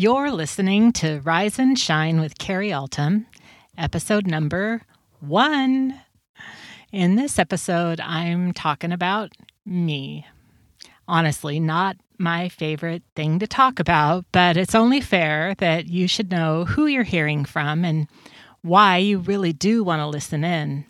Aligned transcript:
You're 0.00 0.30
listening 0.30 0.92
to 0.92 1.18
Rise 1.24 1.58
and 1.58 1.76
Shine 1.76 2.20
with 2.20 2.38
Carrie 2.38 2.70
Altum, 2.70 3.26
episode 3.76 4.28
number 4.28 4.82
one. 5.18 6.00
In 6.92 7.16
this 7.16 7.36
episode, 7.36 7.98
I'm 7.98 8.52
talking 8.52 8.92
about 8.92 9.32
me. 9.66 10.24
Honestly, 11.08 11.58
not 11.58 11.96
my 12.16 12.48
favorite 12.48 13.02
thing 13.16 13.40
to 13.40 13.48
talk 13.48 13.80
about, 13.80 14.24
but 14.30 14.56
it's 14.56 14.76
only 14.76 15.00
fair 15.00 15.56
that 15.56 15.88
you 15.88 16.06
should 16.06 16.30
know 16.30 16.64
who 16.64 16.86
you're 16.86 17.02
hearing 17.02 17.44
from 17.44 17.84
and 17.84 18.06
why 18.62 18.98
you 18.98 19.18
really 19.18 19.52
do 19.52 19.82
want 19.82 19.98
to 19.98 20.06
listen 20.06 20.44
in. 20.44 20.84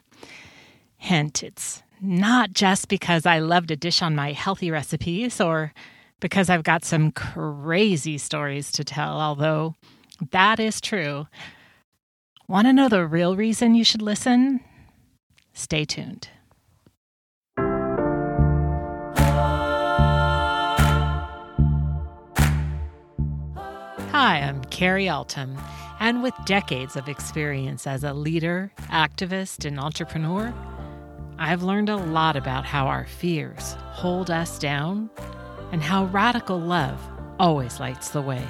Hint, 0.98 1.42
it's 1.42 1.82
not 2.02 2.52
just 2.52 2.88
because 2.88 3.24
I 3.24 3.38
love 3.38 3.68
to 3.68 3.76
dish 3.76 4.02
on 4.02 4.14
my 4.14 4.32
healthy 4.32 4.70
recipes 4.70 5.40
or 5.40 5.72
because 6.20 6.50
I've 6.50 6.64
got 6.64 6.84
some 6.84 7.12
crazy 7.12 8.18
stories 8.18 8.72
to 8.72 8.84
tell, 8.84 9.20
although 9.20 9.74
that 10.30 10.58
is 10.58 10.80
true. 10.80 11.26
Want 12.48 12.66
to 12.66 12.72
know 12.72 12.88
the 12.88 13.06
real 13.06 13.36
reason 13.36 13.74
you 13.74 13.84
should 13.84 14.02
listen? 14.02 14.60
Stay 15.52 15.84
tuned. 15.84 16.28
Hi, 24.10 24.40
I'm 24.40 24.64
Carrie 24.64 25.08
Altum, 25.08 25.56
and 26.00 26.22
with 26.22 26.34
decades 26.44 26.96
of 26.96 27.08
experience 27.08 27.86
as 27.86 28.02
a 28.02 28.12
leader, 28.12 28.72
activist, 28.88 29.64
and 29.64 29.78
entrepreneur, 29.78 30.52
I've 31.38 31.62
learned 31.62 31.88
a 31.88 31.96
lot 31.96 32.34
about 32.34 32.64
how 32.64 32.88
our 32.88 33.06
fears 33.06 33.76
hold 33.92 34.28
us 34.28 34.58
down 34.58 35.08
and 35.72 35.82
how 35.82 36.06
radical 36.06 36.60
love 36.60 37.00
always 37.38 37.80
lights 37.80 38.10
the 38.10 38.22
way. 38.22 38.44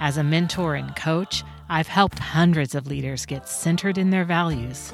As 0.00 0.16
a 0.16 0.24
mentor 0.24 0.74
and 0.74 0.94
coach, 0.96 1.44
I've 1.68 1.88
helped 1.88 2.18
hundreds 2.18 2.74
of 2.74 2.86
leaders 2.86 3.26
get 3.26 3.48
centered 3.48 3.98
in 3.98 4.10
their 4.10 4.24
values 4.24 4.92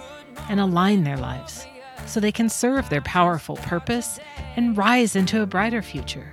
and 0.48 0.60
align 0.60 1.04
their 1.04 1.16
lives 1.16 1.66
so 2.06 2.20
they 2.20 2.32
can 2.32 2.48
serve 2.48 2.88
their 2.88 3.00
powerful 3.02 3.56
purpose 3.56 4.18
and 4.56 4.76
rise 4.76 5.16
into 5.16 5.42
a 5.42 5.46
brighter 5.46 5.82
future. 5.82 6.30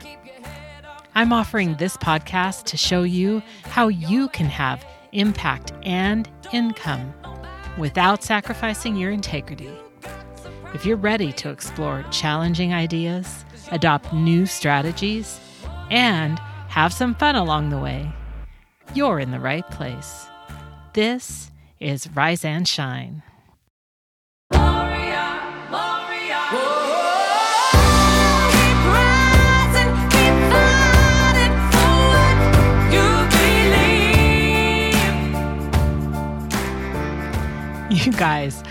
I'm 1.16 1.32
offering 1.32 1.76
this 1.76 1.96
podcast 1.98 2.66
to 2.66 2.78
show 2.78 3.04
you 3.04 3.42
how 3.64 3.88
you 3.88 4.28
can 4.30 4.48
have 4.48 4.86
impact 5.14 5.72
and 5.84 6.30
income 6.52 7.14
without 7.78 8.24
sacrificing 8.24 8.96
your 8.96 9.12
integrity. 9.12 9.72
If 10.74 10.86
you're 10.86 10.98
ready 10.98 11.32
to 11.34 11.50
explore 11.50 12.04
challenging 12.12 12.74
ideas, 12.74 13.45
adopt 13.72 14.14
new 14.14 14.46
strategies, 14.46 15.40
and 15.90 16.40
have 16.70 16.92
some 16.94 17.16
fun 17.16 17.36
along 17.36 17.70
the 17.70 17.78
way, 17.78 18.12
you're 18.94 19.20
in 19.20 19.32
the 19.32 19.40
right 19.40 19.70
place. 19.72 20.28
This 20.94 21.52
is 21.80 22.10
Rise 22.16 22.46
and 22.46 22.68
Shine. 22.68 23.24
You 37.90 38.12
guys, 38.12 38.62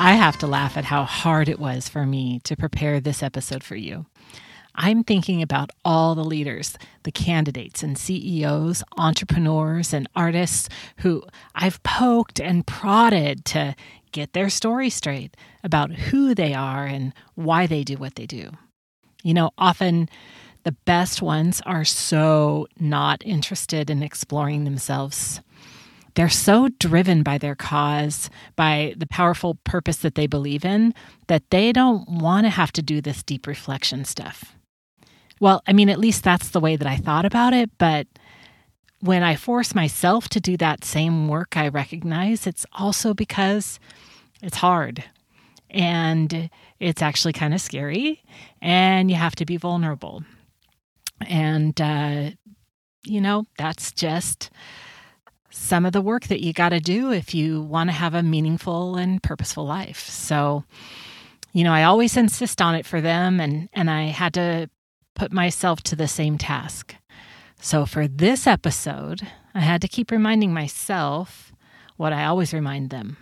I 0.00 0.12
have 0.12 0.38
to 0.38 0.46
laugh 0.46 0.76
at 0.76 0.84
how 0.84 1.02
hard 1.02 1.48
it 1.48 1.58
was 1.58 1.88
for 1.88 2.06
me 2.06 2.38
to 2.44 2.54
prepare 2.54 3.00
this 3.00 3.20
episode 3.20 3.64
for 3.64 3.74
you. 3.74 4.06
I'm 4.76 5.02
thinking 5.02 5.42
about 5.42 5.70
all 5.84 6.14
the 6.14 6.22
leaders, 6.22 6.78
the 7.02 7.10
candidates 7.10 7.82
and 7.82 7.98
CEOs, 7.98 8.84
entrepreneurs, 8.96 9.92
and 9.92 10.08
artists 10.14 10.68
who 10.98 11.24
I've 11.56 11.82
poked 11.82 12.38
and 12.40 12.64
prodded 12.64 13.44
to 13.46 13.74
get 14.12 14.34
their 14.34 14.48
story 14.50 14.88
straight 14.88 15.36
about 15.64 15.90
who 15.90 16.32
they 16.32 16.54
are 16.54 16.86
and 16.86 17.12
why 17.34 17.66
they 17.66 17.82
do 17.82 17.96
what 17.96 18.14
they 18.14 18.26
do. 18.26 18.52
You 19.24 19.34
know, 19.34 19.50
often 19.58 20.08
the 20.62 20.76
best 20.84 21.20
ones 21.20 21.60
are 21.66 21.84
so 21.84 22.68
not 22.78 23.20
interested 23.26 23.90
in 23.90 24.04
exploring 24.04 24.62
themselves 24.62 25.40
they're 26.18 26.28
so 26.28 26.68
driven 26.80 27.22
by 27.22 27.38
their 27.38 27.54
cause, 27.54 28.28
by 28.56 28.92
the 28.96 29.06
powerful 29.06 29.54
purpose 29.62 29.98
that 29.98 30.16
they 30.16 30.26
believe 30.26 30.64
in, 30.64 30.92
that 31.28 31.48
they 31.50 31.70
don't 31.72 32.08
want 32.08 32.44
to 32.44 32.50
have 32.50 32.72
to 32.72 32.82
do 32.82 33.00
this 33.00 33.22
deep 33.22 33.46
reflection 33.46 34.04
stuff. 34.04 34.56
Well, 35.38 35.62
I 35.68 35.72
mean, 35.72 35.88
at 35.88 36.00
least 36.00 36.24
that's 36.24 36.48
the 36.48 36.58
way 36.58 36.74
that 36.74 36.88
I 36.88 36.96
thought 36.96 37.24
about 37.24 37.52
it. 37.52 37.70
But 37.78 38.08
when 38.98 39.22
I 39.22 39.36
force 39.36 39.76
myself 39.76 40.28
to 40.30 40.40
do 40.40 40.56
that 40.56 40.82
same 40.82 41.28
work, 41.28 41.56
I 41.56 41.68
recognize 41.68 42.48
it's 42.48 42.66
also 42.72 43.14
because 43.14 43.78
it's 44.42 44.56
hard 44.56 45.04
and 45.70 46.50
it's 46.80 47.00
actually 47.00 47.34
kind 47.34 47.54
of 47.54 47.60
scary 47.60 48.24
and 48.60 49.08
you 49.08 49.16
have 49.16 49.36
to 49.36 49.46
be 49.46 49.56
vulnerable. 49.56 50.24
And, 51.28 51.80
uh, 51.80 52.30
you 53.04 53.20
know, 53.20 53.44
that's 53.56 53.92
just 53.92 54.50
some 55.50 55.86
of 55.86 55.92
the 55.92 56.00
work 56.00 56.24
that 56.24 56.42
you 56.42 56.52
got 56.52 56.70
to 56.70 56.80
do 56.80 57.12
if 57.12 57.34
you 57.34 57.62
want 57.62 57.88
to 57.88 57.94
have 57.94 58.14
a 58.14 58.22
meaningful 58.22 58.96
and 58.96 59.22
purposeful 59.22 59.66
life. 59.66 60.00
So, 60.08 60.64
you 61.52 61.64
know, 61.64 61.72
I 61.72 61.84
always 61.84 62.16
insist 62.16 62.60
on 62.60 62.74
it 62.74 62.86
for 62.86 63.00
them 63.00 63.40
and 63.40 63.68
and 63.72 63.90
I 63.90 64.04
had 64.04 64.34
to 64.34 64.68
put 65.14 65.32
myself 65.32 65.82
to 65.82 65.96
the 65.96 66.08
same 66.08 66.38
task. 66.38 66.94
So 67.60 67.86
for 67.86 68.06
this 68.06 68.46
episode, 68.46 69.26
I 69.54 69.60
had 69.60 69.80
to 69.82 69.88
keep 69.88 70.10
reminding 70.10 70.52
myself 70.52 71.52
what 71.96 72.12
I 72.12 72.24
always 72.24 72.54
remind 72.54 72.90
them. 72.90 73.16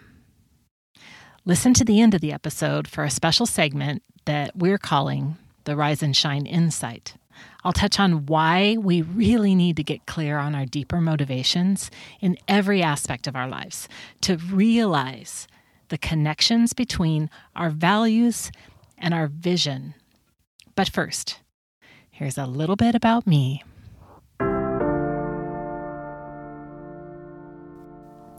Listen 1.45 1.73
to 1.75 1.85
the 1.85 2.01
end 2.01 2.13
of 2.13 2.21
the 2.21 2.33
episode 2.33 2.87
for 2.89 3.05
a 3.05 3.11
special 3.11 3.47
segment 3.47 4.03
that 4.27 4.55
we're 4.55 4.79
calling 4.79 5.37
the 5.65 5.77
Rise 5.77 6.03
and 6.03 6.15
Shine 6.15 6.45
Insight. 6.45 7.15
I'll 7.65 7.73
touch 7.73 7.99
on 7.99 8.27
why 8.27 8.77
we 8.79 9.03
really 9.03 9.55
need 9.55 9.77
to 9.77 9.83
get 9.83 10.07
clear 10.07 10.39
on 10.39 10.55
our 10.55 10.67
deeper 10.67 11.01
motivations 11.01 11.91
in 12.21 12.39
every 12.47 12.83
aspect 12.83 13.27
of 13.27 13.37
our 13.37 13.49
lives 13.49 13.89
to 14.23 14.37
realize 14.37 15.49
the 15.89 15.99
connections 15.99 16.73
between 16.73 17.31
our 17.55 17.71
values 17.71 18.51
and 18.99 19.15
our 19.15 19.27
vision. 19.27 19.95
But 20.75 20.89
first, 20.89 21.41
here's 22.11 22.39
a 22.39 22.47
little 22.47 22.77
bit 22.77 22.95
about 22.95 23.27
me. 23.27 23.63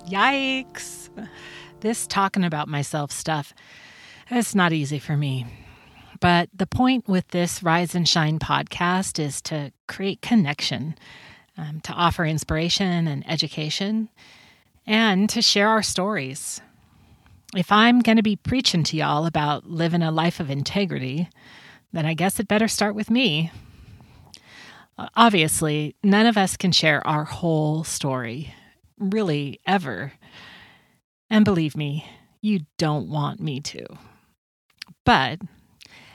Yikes! 0.08 1.10
This 1.82 2.08
talking 2.08 2.44
about 2.44 2.68
myself 2.68 3.12
stuff, 3.12 3.54
it's 4.30 4.56
not 4.56 4.74
easy 4.74 5.00
for 5.00 5.16
me. 5.18 5.46
But 6.20 6.50
the 6.54 6.68
point 6.68 7.08
with 7.08 7.28
this 7.30 7.62
Rise 7.62 7.94
and 7.94 8.08
Shine 8.08 8.40
podcast 8.40 9.20
is 9.20 9.42
to 9.44 9.72
create 9.88 10.22
connection, 10.22 10.96
um, 11.58 11.82
to 11.82 11.94
offer 11.94 12.26
inspiration 12.26 13.08
and 13.08 13.30
education, 13.30 14.10
and 14.86 15.30
to 15.30 15.42
share 15.42 15.68
our 15.70 15.84
stories. 15.84 16.62
If 17.56 17.72
I'm 17.72 18.00
going 18.00 18.18
to 18.18 18.24
be 18.24 18.36
preaching 18.36 18.84
to 18.86 18.98
y'all 18.98 19.26
about 19.26 19.70
living 19.70 20.02
a 20.02 20.12
life 20.12 20.40
of 20.40 20.50
integrity, 20.50 21.30
then 21.94 22.06
I 22.06 22.14
guess 22.14 22.40
it 22.40 22.48
better 22.48 22.68
start 22.68 22.96
with 22.96 23.10
me. 23.10 23.52
Obviously, 25.16 25.96
none 26.04 26.26
of 26.26 26.38
us 26.38 26.58
can 26.58 26.72
share 26.72 27.06
our 27.06 27.24
whole 27.24 27.84
story, 27.84 28.54
really, 28.98 29.60
ever. 29.66 30.14
And 31.30 31.46
believe 31.46 31.78
me, 31.78 32.10
you 32.42 32.62
don't 32.78 33.10
want 33.10 33.40
me 33.40 33.60
to. 33.62 33.86
But 35.06 35.40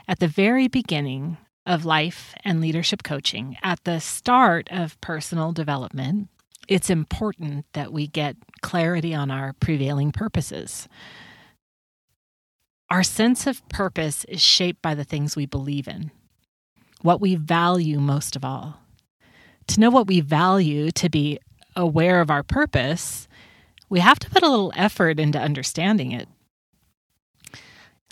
at 0.09 0.19
the 0.19 0.29
very 0.29 0.69
beginning 0.69 1.37
of 1.67 1.85
life 1.85 2.35
and 2.45 2.61
leadership 2.61 3.03
coaching, 3.03 3.57
at 3.63 3.85
the 3.85 4.01
start 4.01 4.69
of 4.71 5.01
personal 5.01 5.53
development, 5.53 6.29
it's 6.69 6.91
important 6.91 7.67
that 7.73 7.93
we 7.93 8.07
get 8.07 8.37
clarity 8.61 9.15
on 9.15 9.31
our 9.31 9.53
prevailing 9.55 10.13
purposes. 10.13 10.89
Our 12.91 13.03
sense 13.03 13.47
of 13.47 13.67
purpose 13.69 14.25
is 14.25 14.43
shaped 14.43 14.83
by 14.83 14.95
the 14.95 15.05
things 15.05 15.35
we 15.35 15.47
believe 15.47 15.89
in, 15.89 16.11
what 17.01 17.21
we 17.21 17.37
value 17.37 18.01
most 18.01 18.37
of 18.37 18.45
all. 18.45 18.79
To 19.69 19.81
know 19.81 19.91
what 19.91 20.09
we 20.09 20.21
value, 20.21 20.91
to 20.93 21.09
be 21.09 21.39
aware 21.75 22.21
of 22.21 22.31
our 22.31 22.43
purpose, 22.43 23.29
we 23.89 24.01
have 24.01 24.19
to 24.19 24.31
put 24.31 24.43
a 24.43 24.49
little 24.49 24.73
effort 24.77 25.19
into 25.19 25.39
understanding 25.39 26.13
it. 26.13 26.29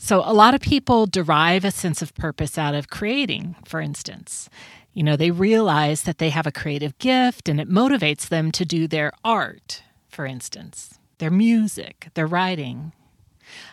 So, 0.02 0.23
a 0.25 0.32
lot 0.32 0.55
of 0.55 0.62
people 0.62 1.05
derive 1.05 1.62
a 1.62 1.70
sense 1.70 2.00
of 2.00 2.14
purpose 2.14 2.56
out 2.56 2.75
of 2.75 2.88
creating, 2.88 3.55
for 3.67 3.82
instance. 3.82 4.49
You 4.94 5.02
know, 5.02 5.14
they 5.14 5.31
realize 5.31 6.05
that 6.05 6.17
they 6.17 6.31
have 6.31 6.47
a 6.47 6.52
creative 6.52 6.97
gift 6.99 7.50
and 7.50 7.61
it 7.61 7.69
motivates 7.69 8.26
them 8.26 8.50
to 8.52 8.64
do 8.64 8.88
their 8.88 9.12
art, 9.23 9.82
for 10.08 10.25
instance, 10.25 10.99
their 11.19 11.31
music, 11.31 12.08
their 12.14 12.26
writing. 12.26 12.93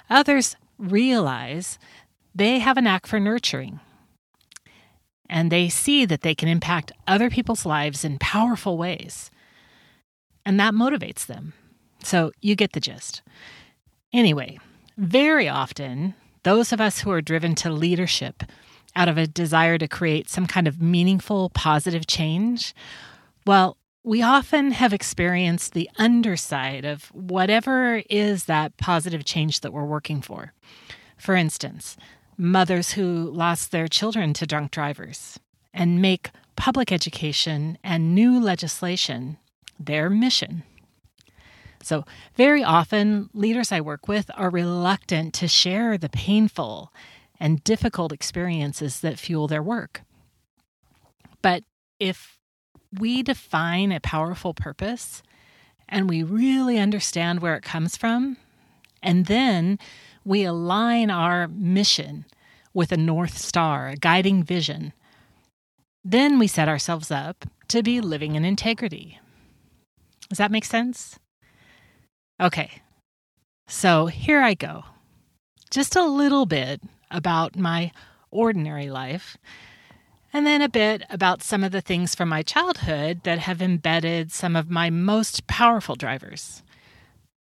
Others 0.10 0.58
realize 0.78 1.80
they 2.36 2.60
have 2.60 2.76
a 2.78 2.82
knack 2.82 3.08
for 3.08 3.22
nurturing 3.22 3.80
and 5.30 5.50
they 5.50 5.70
see 5.70 6.06
that 6.06 6.24
they 6.24 6.36
can 6.36 6.50
impact 6.50 6.92
other 7.08 7.30
people's 7.30 7.66
lives 7.66 8.04
in 8.04 8.20
powerful 8.20 8.78
ways. 8.78 9.32
and 10.46 10.60
that 10.60 10.74
motivates 10.74 11.26
them. 11.26 11.54
So 12.04 12.32
you 12.42 12.56
get 12.56 12.72
the 12.74 12.80
gist. 12.80 13.22
Anyway, 14.14 14.60
very 14.98 15.48
often, 15.48 16.16
those 16.44 16.74
of 16.74 16.82
us 16.82 17.00
who 17.00 17.12
are 17.12 17.22
driven 17.22 17.56
to 17.56 17.70
leadership 17.70 18.44
out 18.96 19.08
of 19.08 19.18
a 19.18 19.28
desire 19.28 19.78
to 19.78 19.88
create 19.88 20.30
some 20.30 20.48
kind 20.48 20.68
of 20.68 20.82
meaningful, 20.82 21.50
positive 21.52 22.08
change, 22.08 22.74
well, 23.46 23.78
we 24.04 24.22
often 24.22 24.72
have 24.72 24.94
experienced 24.94 25.74
the 25.74 25.90
underside 25.98 26.86
of 26.86 27.06
whatever 27.14 28.02
is 28.10 28.46
that 28.46 28.78
positive 28.78 29.26
change 29.26 29.60
that 29.60 29.74
we're 29.74 29.86
working 29.86 30.22
for. 30.22 30.54
For 31.18 31.36
instance, 31.36 31.98
mothers 32.38 32.92
who 32.92 33.30
lost 33.32 33.72
their 33.72 33.88
children 33.88 34.34
to 34.34 34.48
drunk 34.48 34.72
drivers 34.72 35.40
and 35.74 36.02
make 36.02 36.32
public 36.56 36.92
education 36.92 37.78
and 37.84 38.16
new 38.16 38.40
legislation 38.40 39.38
their 39.80 40.10
mission. 40.10 40.64
So, 41.88 42.04
very 42.36 42.66
often, 42.66 43.30
leaders 43.34 43.72
I 43.72 43.80
work 43.80 44.10
with 44.10 44.30
are 44.36 44.50
reluctant 44.50 45.34
to 45.36 45.48
share 45.48 45.98
the 45.98 46.10
painful 46.10 46.92
and 47.40 47.64
difficult 47.64 48.12
experiences 48.12 49.00
that 49.00 49.18
fuel 49.18 49.48
their 49.48 49.64
work. 49.64 50.02
But 51.42 51.64
if 51.98 52.40
we 53.00 53.24
define 53.24 53.94
a 53.94 54.02
powerful 54.02 54.54
purpose 54.54 55.24
and 55.88 56.10
we 56.10 56.24
really 56.24 56.78
understand 56.78 57.40
where 57.40 57.56
it 57.56 57.64
comes 57.64 57.96
from, 57.96 58.36
and 59.02 59.28
then 59.28 59.80
we 60.26 60.44
align 60.44 61.10
our 61.10 61.48
mission 61.48 62.26
with 62.74 62.92
a 62.92 62.98
North 62.98 63.38
Star, 63.38 63.88
a 63.88 63.96
guiding 63.96 64.44
vision, 64.44 64.92
then 66.04 66.38
we 66.38 66.48
set 66.48 66.68
ourselves 66.68 67.12
up 67.12 67.46
to 67.70 67.82
be 67.82 68.02
living 68.02 68.36
in 68.36 68.44
integrity. 68.44 69.22
Does 70.28 70.38
that 70.38 70.52
make 70.52 70.66
sense? 70.66 71.18
Okay, 72.40 72.84
so 73.68 74.06
here 74.06 74.42
I 74.42 74.54
go. 74.54 74.84
Just 75.72 75.96
a 75.96 76.06
little 76.06 76.46
bit 76.46 76.82
about 77.10 77.56
my 77.56 77.92
ordinary 78.30 78.92
life, 78.92 79.38
and 80.32 80.46
then 80.46 80.62
a 80.62 80.70
bit 80.70 81.02
about 81.10 81.42
some 81.42 81.64
of 81.64 81.72
the 81.72 81.82
things 81.82 82.14
from 82.14 82.30
my 82.30 82.44
childhood 82.44 83.22
that 83.24 83.40
have 83.40 83.60
embedded 83.60 84.32
some 84.32 84.56
of 84.56 84.70
my 84.70 84.92
most 84.92 85.48
powerful 85.48 85.96
drivers, 85.96 86.62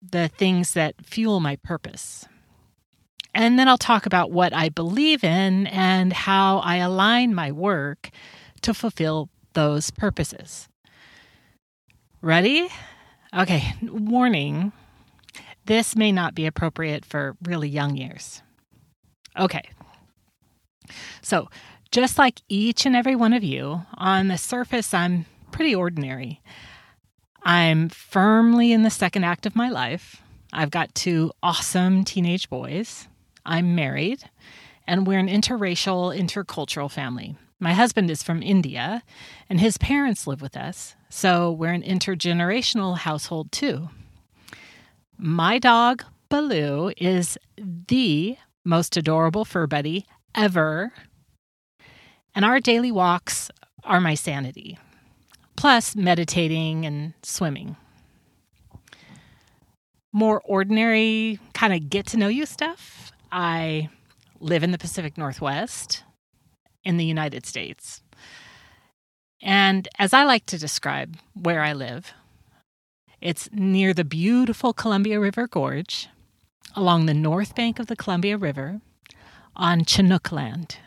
the 0.03 0.29
things 0.29 0.73
that 0.75 1.07
fuel 1.07 1.41
my 1.41 1.57
purpose. 1.57 2.27
And 3.35 3.59
then 3.59 3.69
I'll 3.69 3.79
talk 3.79 4.05
about 4.05 4.31
what 4.33 4.53
I 4.53 4.69
believe 4.69 5.25
in 5.25 5.67
and 5.69 6.13
how 6.13 6.59
I 6.59 6.77
align 6.77 7.35
my 7.35 7.51
work 7.53 8.11
to 8.61 8.75
fulfill 8.75 9.31
those 9.55 9.91
purposes. 9.91 10.69
Ready? 12.21 12.69
Okay, 13.37 13.75
warning 13.83 14.73
this 15.67 15.97
may 15.97 16.13
not 16.13 16.35
be 16.35 16.47
appropriate 16.47 17.05
for 17.05 17.37
really 17.43 17.69
young 17.69 17.97
years. 17.97 18.43
Okay. 19.39 19.63
So, 21.23 21.49
just 21.91 22.19
like 22.19 22.43
each 22.49 22.87
and 22.87 22.95
every 22.95 23.17
one 23.17 23.33
of 23.33 23.43
you, 23.43 23.83
on 23.95 24.29
the 24.29 24.37
surface, 24.37 24.93
I'm 24.93 25.27
pretty 25.53 25.75
ordinary. 25.75 26.43
I'm 27.43 27.89
firmly 27.89 28.73
in 28.73 28.83
the 28.83 28.91
second 28.91 29.25
act 29.25 29.47
of 29.47 29.57
my 29.57 29.69
life. 29.69 30.23
I've 30.53 30.71
got 30.71 30.95
two 30.95 31.33
awesome 31.43 32.05
teenage 32.05 32.49
boys. 32.49 33.09
I'm 33.47 33.75
married, 33.75 34.23
and 34.87 35.07
we're 35.07 35.19
an 35.19 35.29
interracial, 35.29 36.17
intercultural 36.17 36.91
family. 36.91 37.37
My 37.59 37.73
husband 37.73 38.11
is 38.11 38.23
from 38.23 38.43
India, 38.43 39.03
and 39.49 39.61
his 39.61 39.79
parents 39.79 40.27
live 40.27 40.43
with 40.43 40.57
us, 40.57 40.97
so 41.15 41.53
we're 41.53 41.73
an 41.73 41.85
intergenerational 41.85 42.99
household 42.99 43.53
too. 43.53 43.89
My 45.17 45.61
dog, 45.61 46.03
Baloo, 46.29 46.93
is 46.97 47.39
the 47.57 48.37
most 48.65 48.97
adorable 48.97 49.45
fur 49.45 49.69
buddy 49.69 50.07
ever. 50.35 50.93
And 52.35 52.45
our 52.45 52.59
daily 52.59 52.91
walks 52.91 53.49
are 53.85 54.01
my 54.01 54.15
sanity, 54.17 54.77
plus 55.55 55.95
meditating 55.95 56.85
and 56.85 57.15
swimming. 57.23 57.77
More 60.13 60.43
ordinary, 60.45 61.39
kind 61.53 61.73
of 61.73 61.89
get 61.89 62.07
to 62.07 62.17
know 62.17 62.29
you 62.29 62.45
stuff. 62.45 63.13
I 63.31 63.89
live 64.41 64.65
in 64.65 64.73
the 64.73 64.79
Pacific 64.79 65.17
Northwest 65.17 66.03
in 66.83 66.97
the 66.97 67.05
United 67.05 67.47
States. 67.47 68.03
And 69.45 69.87
as 69.99 70.15
I 70.15 70.25
like 70.25 70.47
to 70.47 70.59
describe 70.59 71.19
where 71.35 71.61
I 71.61 71.75
live, 71.75 72.15
it's 73.21 73.51
near 73.53 73.93
the 73.93 74.05
beautiful 74.05 74.73
Columbia 74.73 75.21
River 75.21 75.47
Gorge 75.47 76.09
along 76.75 77.05
the 77.05 77.15
north 77.15 77.55
bank 77.55 77.79
of 77.79 77.87
the 77.87 77.95
Columbia 77.95 78.39
River 78.39 78.81
on 79.55 79.85
Chinook 79.85 80.33
land. 80.33 80.79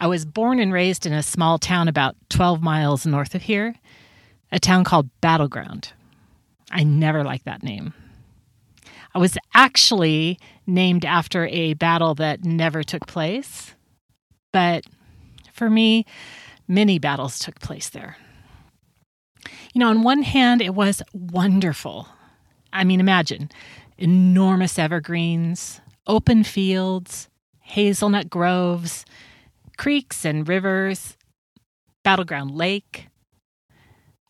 I 0.00 0.08
was 0.08 0.24
born 0.24 0.58
and 0.58 0.72
raised 0.72 1.06
in 1.06 1.12
a 1.12 1.22
small 1.22 1.58
town 1.58 1.86
about 1.86 2.16
12 2.28 2.60
miles 2.60 3.06
north 3.06 3.36
of 3.36 3.42
here, 3.42 3.76
a 4.50 4.58
town 4.58 4.82
called 4.82 5.08
Battleground. 5.20 5.92
I 6.72 6.82
never 6.82 7.22
liked 7.22 7.44
that 7.44 7.62
name. 7.62 7.94
I 9.14 9.20
was 9.20 9.38
actually 9.54 10.40
named 10.66 11.04
after 11.04 11.46
a 11.46 11.74
battle 11.74 12.16
that 12.16 12.44
never 12.44 12.82
took 12.82 13.06
place, 13.06 13.76
but 14.52 14.84
for 15.52 15.70
me, 15.70 16.04
many 16.66 16.98
battles 16.98 17.38
took 17.38 17.60
place 17.60 17.88
there. 17.88 18.16
You 19.72 19.80
know, 19.80 19.88
on 19.88 20.02
one 20.02 20.22
hand, 20.22 20.62
it 20.62 20.74
was 20.74 21.02
wonderful. 21.12 22.08
I 22.72 22.84
mean, 22.84 23.00
imagine 23.00 23.50
enormous 23.98 24.78
evergreens, 24.78 25.80
open 26.06 26.44
fields, 26.44 27.28
hazelnut 27.60 28.28
groves, 28.28 29.04
creeks 29.76 30.24
and 30.24 30.48
rivers, 30.48 31.16
battleground 32.02 32.50
lake, 32.50 33.08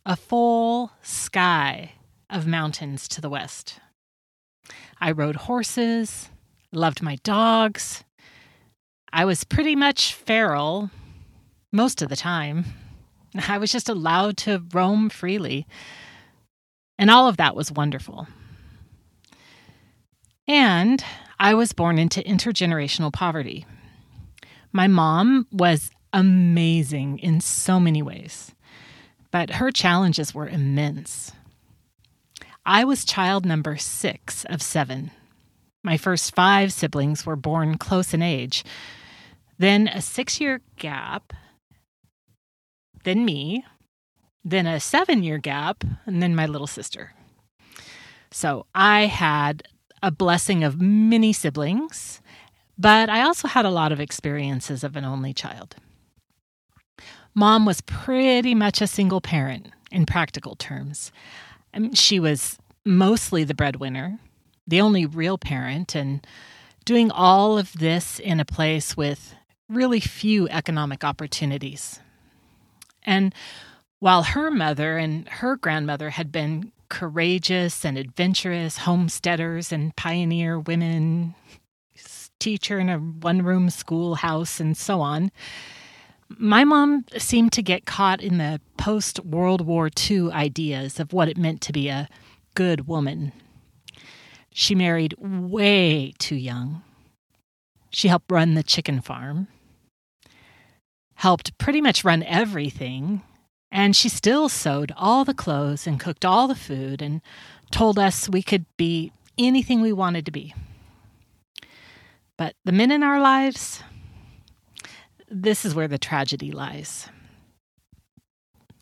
a 0.06 0.16
full 0.16 0.92
sky 1.02 1.92
of 2.30 2.46
mountains 2.46 3.08
to 3.08 3.20
the 3.20 3.30
west. 3.30 3.80
I 5.00 5.10
rode 5.10 5.36
horses, 5.36 6.30
loved 6.72 7.02
my 7.02 7.16
dogs. 7.22 8.04
I 9.12 9.24
was 9.24 9.44
pretty 9.44 9.76
much 9.76 10.14
feral 10.14 10.90
most 11.74 12.00
of 12.00 12.08
the 12.08 12.16
time. 12.16 12.64
I 13.48 13.58
was 13.58 13.72
just 13.72 13.88
allowed 13.88 14.36
to 14.38 14.62
roam 14.72 15.10
freely. 15.10 15.66
And 16.96 17.10
all 17.10 17.26
of 17.28 17.36
that 17.36 17.56
was 17.56 17.72
wonderful. 17.72 18.28
And 20.46 21.04
I 21.38 21.54
was 21.54 21.72
born 21.72 21.98
into 21.98 22.22
intergenerational 22.22 23.12
poverty. 23.12 23.66
My 24.72 24.86
mom 24.86 25.48
was 25.50 25.90
amazing 26.12 27.18
in 27.18 27.40
so 27.40 27.80
many 27.80 28.02
ways, 28.02 28.54
but 29.32 29.50
her 29.54 29.72
challenges 29.72 30.32
were 30.32 30.48
immense. 30.48 31.32
I 32.64 32.84
was 32.84 33.04
child 33.04 33.44
number 33.44 33.76
six 33.76 34.44
of 34.44 34.62
seven. 34.62 35.10
My 35.82 35.96
first 35.96 36.34
five 36.34 36.72
siblings 36.72 37.26
were 37.26 37.36
born 37.36 37.78
close 37.78 38.14
in 38.14 38.22
age. 38.22 38.64
Then 39.58 39.88
a 39.88 40.00
six 40.00 40.40
year 40.40 40.60
gap, 40.76 41.32
then 43.04 43.24
me, 43.24 43.64
then 44.44 44.66
a 44.66 44.80
seven 44.80 45.22
year 45.22 45.38
gap, 45.38 45.84
and 46.06 46.22
then 46.22 46.34
my 46.34 46.46
little 46.46 46.66
sister. 46.66 47.12
So 48.30 48.66
I 48.74 49.06
had 49.06 49.62
a 50.02 50.10
blessing 50.10 50.64
of 50.64 50.80
many 50.80 51.32
siblings, 51.32 52.20
but 52.76 53.08
I 53.08 53.22
also 53.22 53.48
had 53.48 53.64
a 53.64 53.70
lot 53.70 53.92
of 53.92 54.00
experiences 54.00 54.82
of 54.82 54.96
an 54.96 55.04
only 55.04 55.32
child. 55.32 55.76
Mom 57.34 57.64
was 57.64 57.80
pretty 57.80 58.54
much 58.54 58.80
a 58.80 58.86
single 58.86 59.20
parent 59.20 59.68
in 59.90 60.06
practical 60.06 60.56
terms. 60.56 61.10
Um, 61.72 61.94
she 61.94 62.20
was 62.20 62.58
mostly 62.84 63.44
the 63.44 63.54
breadwinner, 63.54 64.18
the 64.66 64.80
only 64.80 65.06
real 65.06 65.38
parent, 65.38 65.94
and 65.94 66.26
doing 66.84 67.10
all 67.10 67.56
of 67.58 67.72
this 67.72 68.18
in 68.18 68.40
a 68.40 68.44
place 68.44 68.96
with 68.96 69.34
really 69.68 70.00
few 70.00 70.48
economic 70.48 71.02
opportunities. 71.02 72.00
And 73.04 73.34
while 74.00 74.22
her 74.22 74.50
mother 74.50 74.98
and 74.98 75.28
her 75.28 75.56
grandmother 75.56 76.10
had 76.10 76.30
been 76.32 76.72
courageous 76.88 77.84
and 77.84 77.98
adventurous 77.98 78.78
homesteaders 78.78 79.72
and 79.72 79.96
pioneer 79.96 80.58
women, 80.58 81.34
teacher 82.38 82.78
in 82.78 82.88
a 82.88 82.98
one 82.98 83.42
room 83.42 83.70
schoolhouse, 83.70 84.60
and 84.60 84.76
so 84.76 85.00
on. 85.00 85.30
My 86.28 86.64
mom 86.64 87.04
seemed 87.16 87.52
to 87.52 87.62
get 87.62 87.86
caught 87.86 88.20
in 88.20 88.38
the 88.38 88.60
post 88.76 89.20
World 89.24 89.62
War 89.62 89.88
II 90.10 90.30
ideas 90.30 91.00
of 91.00 91.12
what 91.12 91.28
it 91.28 91.36
meant 91.36 91.60
to 91.62 91.72
be 91.72 91.88
a 91.88 92.08
good 92.54 92.86
woman. 92.86 93.32
She 94.52 94.74
married 94.74 95.14
way 95.18 96.12
too 96.18 96.36
young. 96.36 96.82
She 97.90 98.08
helped 98.08 98.30
run 98.30 98.54
the 98.54 98.62
chicken 98.62 99.00
farm, 99.00 99.48
helped 101.14 101.56
pretty 101.58 101.80
much 101.80 102.04
run 102.04 102.22
everything, 102.24 103.22
And 103.74 103.96
she 103.96 104.08
still 104.08 104.48
sewed 104.48 104.92
all 104.96 105.24
the 105.24 105.34
clothes 105.34 105.84
and 105.84 105.98
cooked 105.98 106.24
all 106.24 106.46
the 106.46 106.54
food 106.54 107.02
and 107.02 107.20
told 107.72 107.98
us 107.98 108.28
we 108.28 108.40
could 108.40 108.66
be 108.76 109.10
anything 109.36 109.80
we 109.80 109.92
wanted 109.92 110.24
to 110.26 110.30
be. 110.30 110.54
But 112.38 112.54
the 112.64 112.70
men 112.70 112.92
in 112.92 113.02
our 113.02 113.20
lives, 113.20 113.82
this 115.28 115.64
is 115.64 115.74
where 115.74 115.88
the 115.88 115.98
tragedy 115.98 116.52
lies. 116.52 117.08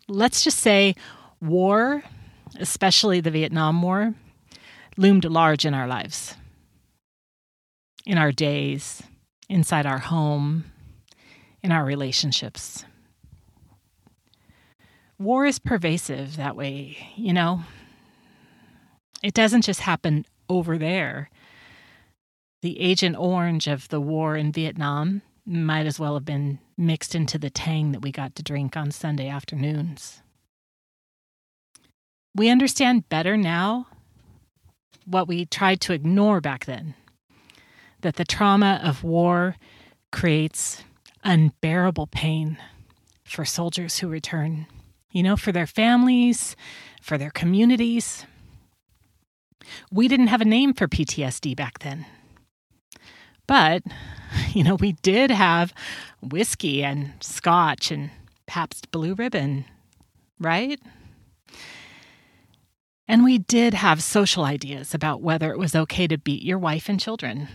Let's 0.09 0.45
just 0.45 0.59
say 0.59 0.95
war, 1.41 2.03
especially 2.59 3.21
the 3.21 3.31
Vietnam 3.31 3.81
War, 3.81 4.13
loomed 4.99 5.25
large 5.25 5.65
in 5.65 5.73
our 5.73 5.87
lives, 5.87 6.37
in 8.05 8.19
our 8.19 8.31
days, 8.31 9.03
inside 9.49 9.87
our 9.87 10.01
home, 10.01 10.65
in 11.63 11.73
our 11.73 11.85
relationships. 11.85 12.85
War 15.19 15.47
is 15.47 15.59
pervasive 15.59 16.37
that 16.37 16.57
way, 16.57 16.97
you 17.17 17.33
know? 17.33 17.63
It 19.23 19.35
doesn't 19.35 19.63
just 19.63 19.81
happen 19.81 20.25
over 20.49 20.77
there. 20.77 21.31
The 22.63 22.81
Agent 22.81 23.17
Orange 23.17 23.69
of 23.69 23.89
the 23.89 24.01
war 24.01 24.37
in 24.37 24.53
Vietnam 24.53 25.23
might 25.47 25.87
as 25.87 25.99
well 25.99 26.15
have 26.15 26.25
been 26.25 26.59
mixed 26.77 27.15
into 27.15 27.39
the 27.39 27.51
tang 27.51 27.93
that 27.93 28.03
we 28.03 28.13
got 28.13 28.35
to 28.37 28.43
drink 28.43 28.77
on 28.77 28.91
Sunday 28.91 29.29
afternoons. 29.29 30.23
We 32.35 32.49
understand 32.49 33.09
better 33.09 33.37
now 33.37 33.87
what 35.05 35.29
we 35.29 35.45
tried 35.45 35.81
to 35.83 35.93
ignore 35.93 36.41
back 36.41 36.65
then 36.65 36.95
that 38.01 38.17
the 38.17 38.25
trauma 38.25 38.81
of 38.83 39.05
war 39.05 39.57
creates 40.11 40.83
unbearable 41.25 42.07
pain 42.09 42.59
for 43.25 43.45
soldiers 43.45 43.99
who 43.99 44.09
return, 44.09 44.67
you 45.11 45.23
know, 45.23 45.37
for 45.37 45.53
their 45.53 45.67
families, 45.67 46.57
for 47.01 47.19
their 47.19 47.31
communities. 47.31 48.27
We 49.91 50.09
didn't 50.09 50.27
have 50.27 50.41
a 50.41 50.47
name 50.47 50.75
for 50.75 50.89
PTSD 50.89 51.57
back 51.57 51.81
then. 51.81 52.07
But, 53.47 53.83
you 54.53 54.65
know, 54.65 54.75
we 54.75 54.93
did 55.03 55.31
have 55.31 55.73
whiskey 56.21 56.83
and 56.83 57.13
scotch 57.21 57.91
and 57.91 58.11
Pabst 58.47 58.91
Blue 58.91 59.15
Ribbon, 59.15 59.65
right? 60.39 60.81
And 63.09 63.25
we 63.25 63.39
did 63.39 63.75
have 63.75 64.03
social 64.03 64.45
ideas 64.45 64.95
about 64.95 65.23
whether 65.23 65.53
it 65.53 65.59
was 65.59 65.75
okay 65.75 66.07
to 66.07 66.19
beat 66.19 66.43
your 66.43 66.59
wife 66.59 66.89
and 66.89 67.01
children. 67.01 67.49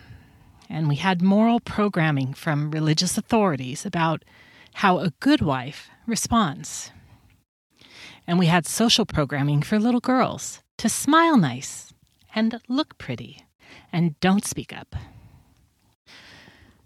And 0.70 0.88
we 0.88 0.96
had 0.96 1.22
moral 1.22 1.60
programming 1.60 2.34
from 2.34 2.72
religious 2.72 3.18
authorities 3.18 3.86
about 3.86 4.24
how 4.76 5.00
a 5.00 5.14
good 5.20 5.42
wife 5.42 5.90
responds. 6.06 6.92
And 8.28 8.38
we 8.38 8.48
had 8.48 8.66
social 8.66 9.06
programming 9.06 9.62
for 9.62 9.80
little 9.80 10.02
girls 10.02 10.62
to 10.78 10.90
smile 10.90 11.38
nice 11.38 11.94
and 12.36 12.60
look 12.68 12.98
pretty 12.98 13.46
and 13.92 14.20
don't 14.20 14.46
speak 14.46 14.76
up. 14.78 14.96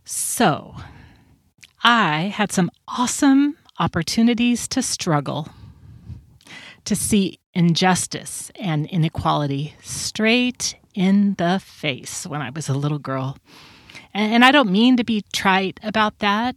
So, 0.06 0.76
I 1.84 2.32
had 2.36 2.52
some 2.52 2.70
awesome 2.88 3.58
opportunities 3.80 4.68
to 4.68 4.82
struggle, 4.82 5.50
to 6.86 6.96
see 6.96 7.40
injustice 7.54 8.52
and 8.60 8.86
inequality 8.88 9.74
straight 9.82 10.76
in 10.94 11.36
the 11.36 11.60
face 11.64 12.28
when 12.28 12.42
I 12.42 12.50
was 12.52 12.70
a 12.70 12.74
little 12.74 13.00
girl. 13.00 13.38
And 14.13 14.44
I 14.44 14.51
don't 14.51 14.72
mean 14.72 14.98
to 14.98 15.03
be 15.03 15.24
trite 15.34 15.80
about 15.84 16.20
that. 16.20 16.56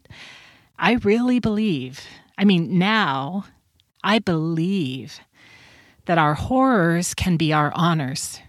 I 0.78 0.94
really 0.94 1.38
believe, 1.38 2.00
I 2.37 2.44
mean, 2.44 2.78
now 2.78 3.46
I 4.02 4.18
believe 4.18 5.20
that 6.06 6.18
our 6.18 6.34
horrors 6.34 7.14
can 7.14 7.37
be 7.37 7.52
our 7.52 7.73
honors 7.75 8.40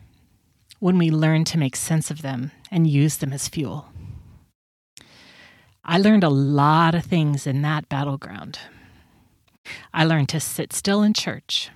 when 0.79 0.97
we 0.97 1.09
learn 1.09 1.45
to 1.45 1.57
make 1.57 1.75
sense 1.75 2.11
of 2.11 2.21
them 2.21 2.51
and 2.71 2.87
use 2.87 3.17
them 3.17 3.31
as 3.31 3.47
fuel. 3.47 3.87
I 5.83 5.97
learned 5.97 6.23
a 6.23 6.29
lot 6.29 6.95
of 6.95 7.05
things 7.05 7.45
in 7.45 7.61
that 7.61 7.87
battleground. 7.87 8.59
I 9.93 10.03
learned 10.03 10.29
to 10.29 10.39
sit 10.39 10.73
still 10.73 11.03
in 11.03 11.13
church 11.13 11.69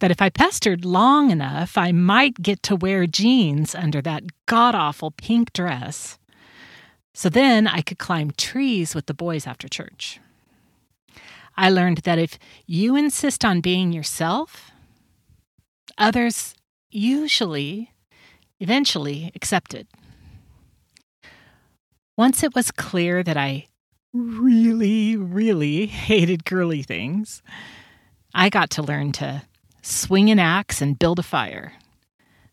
that 0.00 0.10
if 0.10 0.20
I 0.20 0.28
pestered 0.30 0.84
long 0.84 1.30
enough, 1.30 1.78
I 1.78 1.92
might 1.92 2.42
get 2.42 2.62
to 2.64 2.76
wear 2.76 3.06
jeans 3.06 3.74
under 3.74 4.02
that 4.02 4.24
god 4.46 4.74
awful 4.74 5.10
pink 5.12 5.52
dress. 5.52 6.18
So 7.14 7.28
then 7.28 7.66
I 7.66 7.82
could 7.82 7.98
climb 7.98 8.30
trees 8.32 8.94
with 8.94 9.06
the 9.06 9.14
boys 9.14 9.46
after 9.46 9.68
church. 9.68 10.20
I 11.56 11.68
learned 11.68 11.98
that 11.98 12.18
if 12.18 12.38
you 12.66 12.96
insist 12.96 13.44
on 13.44 13.60
being 13.60 13.92
yourself, 13.92 14.70
others 15.98 16.54
usually, 16.90 17.92
eventually 18.60 19.32
accept 19.34 19.74
it. 19.74 19.86
Once 22.16 22.42
it 22.42 22.54
was 22.54 22.70
clear 22.70 23.22
that 23.22 23.36
I 23.36 23.66
really, 24.12 25.16
really 25.16 25.86
hated 26.08 26.44
girly 26.44 26.82
things, 26.82 27.42
I 28.32 28.48
got 28.48 28.70
to 28.70 28.82
learn 28.82 29.12
to 29.12 29.42
swing 29.82 30.30
an 30.30 30.38
axe, 30.38 30.80
and 30.80 30.98
build 30.98 31.18
a 31.18 31.22
fire. 31.22 31.72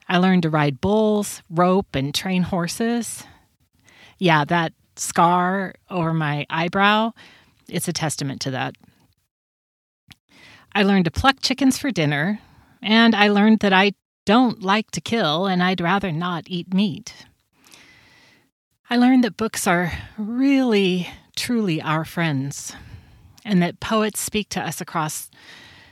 I 0.07 0.17
learned 0.17 0.43
to 0.43 0.49
ride 0.49 0.81
bulls, 0.81 1.41
rope, 1.49 1.95
and 1.95 2.13
train 2.13 2.43
horses. 2.43 3.23
Yeah, 4.19 4.45
that 4.45 4.73
scar 4.95 5.75
over 5.89 6.13
my 6.13 6.45
eyebrow, 6.49 7.11
it's 7.67 7.87
a 7.87 7.93
testament 7.93 8.41
to 8.41 8.51
that. 8.51 8.75
I 10.73 10.83
learned 10.83 11.05
to 11.05 11.11
pluck 11.11 11.37
chickens 11.41 11.77
for 11.77 11.91
dinner, 11.91 12.39
and 12.81 13.15
I 13.15 13.29
learned 13.29 13.59
that 13.59 13.73
I 13.73 13.93
don't 14.25 14.61
like 14.61 14.91
to 14.91 15.01
kill 15.01 15.45
and 15.45 15.63
I'd 15.63 15.81
rather 15.81 16.11
not 16.11 16.43
eat 16.47 16.73
meat. 16.73 17.25
I 18.89 18.97
learned 18.97 19.23
that 19.23 19.37
books 19.37 19.67
are 19.67 19.91
really, 20.17 21.07
truly 21.35 21.81
our 21.81 22.05
friends, 22.05 22.73
and 23.43 23.61
that 23.61 23.79
poets 23.79 24.19
speak 24.19 24.49
to 24.49 24.61
us 24.61 24.79
across 24.81 25.29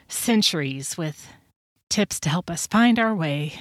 centuries 0.07 0.97
with 0.97 1.27
tips 1.89 2.19
to 2.21 2.29
help 2.29 2.49
us 2.49 2.67
find 2.67 2.99
our 2.99 3.15
way. 3.15 3.53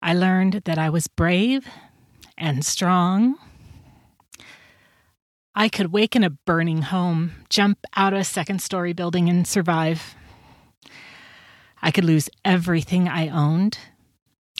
I 0.00 0.14
learned 0.14 0.62
that 0.64 0.78
I 0.78 0.90
was 0.90 1.08
brave 1.08 1.66
and 2.36 2.64
strong. 2.64 3.36
I 5.54 5.68
could 5.68 5.92
wake 5.92 6.16
in 6.16 6.24
a 6.24 6.30
burning 6.30 6.82
home, 6.82 7.32
jump 7.48 7.78
out 7.94 8.12
of 8.12 8.20
a 8.20 8.24
second 8.24 8.60
story 8.60 8.92
building, 8.92 9.28
and 9.28 9.46
survive. 9.46 10.14
I 11.80 11.90
could 11.90 12.04
lose 12.04 12.30
everything 12.44 13.08
I 13.08 13.28
owned, 13.28 13.78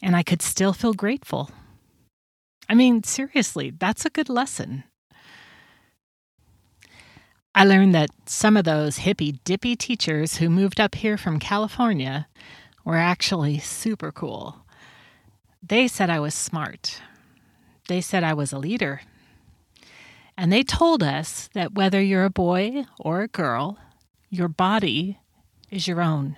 and 0.02 0.14
I 0.14 0.22
could 0.22 0.42
still 0.42 0.72
feel 0.72 0.92
grateful. 0.92 1.50
I 2.68 2.74
mean, 2.74 3.02
seriously, 3.02 3.70
that's 3.70 4.06
a 4.06 4.10
good 4.10 4.28
lesson. 4.28 4.84
I 7.56 7.64
learned 7.64 7.94
that 7.94 8.10
some 8.26 8.56
of 8.56 8.64
those 8.64 8.98
hippy 8.98 9.32
dippy 9.44 9.76
teachers 9.76 10.36
who 10.36 10.48
moved 10.50 10.80
up 10.80 10.96
here 10.96 11.16
from 11.16 11.38
California 11.38 12.28
were 12.84 12.96
actually 12.96 13.58
super 13.58 14.10
cool. 14.10 14.64
They 15.62 15.88
said 15.88 16.10
I 16.10 16.20
was 16.20 16.34
smart. 16.34 17.00
They 17.88 18.00
said 18.00 18.24
I 18.24 18.34
was 18.34 18.52
a 18.52 18.58
leader. 18.58 19.02
And 20.36 20.52
they 20.52 20.62
told 20.62 21.02
us 21.02 21.48
that 21.54 21.74
whether 21.74 22.00
you're 22.00 22.24
a 22.24 22.30
boy 22.30 22.84
or 22.98 23.22
a 23.22 23.28
girl, 23.28 23.78
your 24.30 24.48
body 24.48 25.20
is 25.70 25.86
your 25.86 26.00
own, 26.00 26.36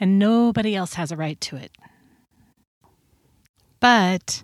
and 0.00 0.18
nobody 0.18 0.74
else 0.74 0.94
has 0.94 1.12
a 1.12 1.16
right 1.16 1.40
to 1.42 1.56
it. 1.56 1.72
But 3.80 4.42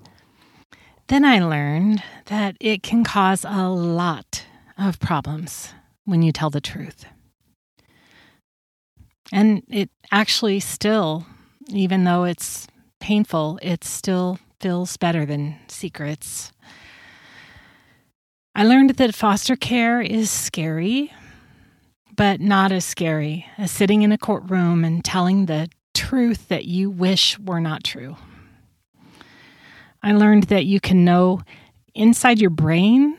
then 1.09 1.25
I 1.25 1.41
learned 1.41 2.03
that 2.27 2.57
it 2.61 2.83
can 2.83 3.05
cause 3.05 3.45
a 3.45 3.69
lot 3.69 4.45
of 4.79 5.01
problems 5.01 5.73
when 6.05 6.23
you 6.23 6.33
tell 6.33 6.51
the 6.51 6.61
truth. 6.61 7.07
And 9.33 9.63
it 9.71 9.91
actually 10.13 10.61
still, 10.61 11.27
even 11.69 12.05
though 12.05 12.25
it's 12.25 12.67
painful, 13.01 13.59
it 13.63 13.85
still 13.85 14.39
feels 14.65 14.97
better 14.97 15.27
than 15.27 15.55
secrets. 15.69 16.51
I 18.55 18.65
learned 18.65 18.89
that 18.97 19.15
foster 19.15 19.57
care 19.57 20.01
is 20.01 20.31
scary, 20.31 21.13
but 22.17 22.41
not 22.41 22.73
as 22.73 22.83
scary 22.83 23.45
as 23.59 23.71
sitting 23.71 24.01
in 24.01 24.11
a 24.11 24.17
courtroom 24.17 24.83
and 24.83 25.05
telling 25.05 25.45
the 25.45 25.69
truth 25.93 26.49
that 26.49 26.65
you 26.65 26.89
wish 26.89 27.39
were 27.39 27.61
not 27.61 27.85
true. 27.85 28.17
I 30.03 30.13
learned 30.13 30.45
that 30.45 30.65
you 30.65 30.81
can 30.81 31.05
know 31.05 31.43
inside 31.95 32.41
your 32.41 32.49
brain 32.49 33.19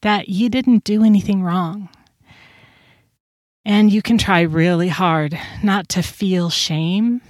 that 0.00 0.30
you 0.30 0.48
didn't 0.48 0.84
do 0.84 1.04
anything 1.04 1.42
wrong. 1.42 1.90
And 3.66 3.92
you 3.92 4.00
can 4.00 4.16
try 4.16 4.40
really 4.40 4.88
hard 4.88 5.38
not 5.62 5.90
to 5.90 6.00
feel 6.00 6.48
shame, 6.48 7.20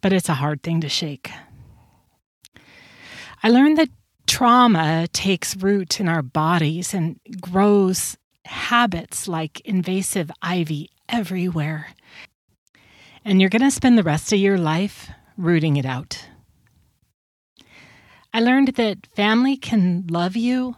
but 0.00 0.14
it's 0.14 0.30
a 0.30 0.40
hard 0.40 0.62
thing 0.62 0.80
to 0.80 0.88
shake. 0.88 1.30
I 3.44 3.50
learned 3.50 3.76
that 3.76 3.90
trauma 4.26 5.06
takes 5.12 5.54
root 5.54 6.00
in 6.00 6.08
our 6.08 6.22
bodies 6.22 6.94
and 6.94 7.20
grows 7.42 8.16
habits 8.46 9.28
like 9.28 9.60
invasive 9.66 10.30
ivy 10.40 10.88
everywhere. 11.10 11.88
And 13.22 13.42
you're 13.42 13.50
going 13.50 13.60
to 13.60 13.70
spend 13.70 13.98
the 13.98 14.02
rest 14.02 14.32
of 14.32 14.38
your 14.38 14.56
life 14.56 15.10
rooting 15.36 15.76
it 15.76 15.84
out. 15.84 16.26
I 18.32 18.40
learned 18.40 18.68
that 18.68 19.06
family 19.14 19.58
can 19.58 20.06
love 20.08 20.36
you 20.36 20.76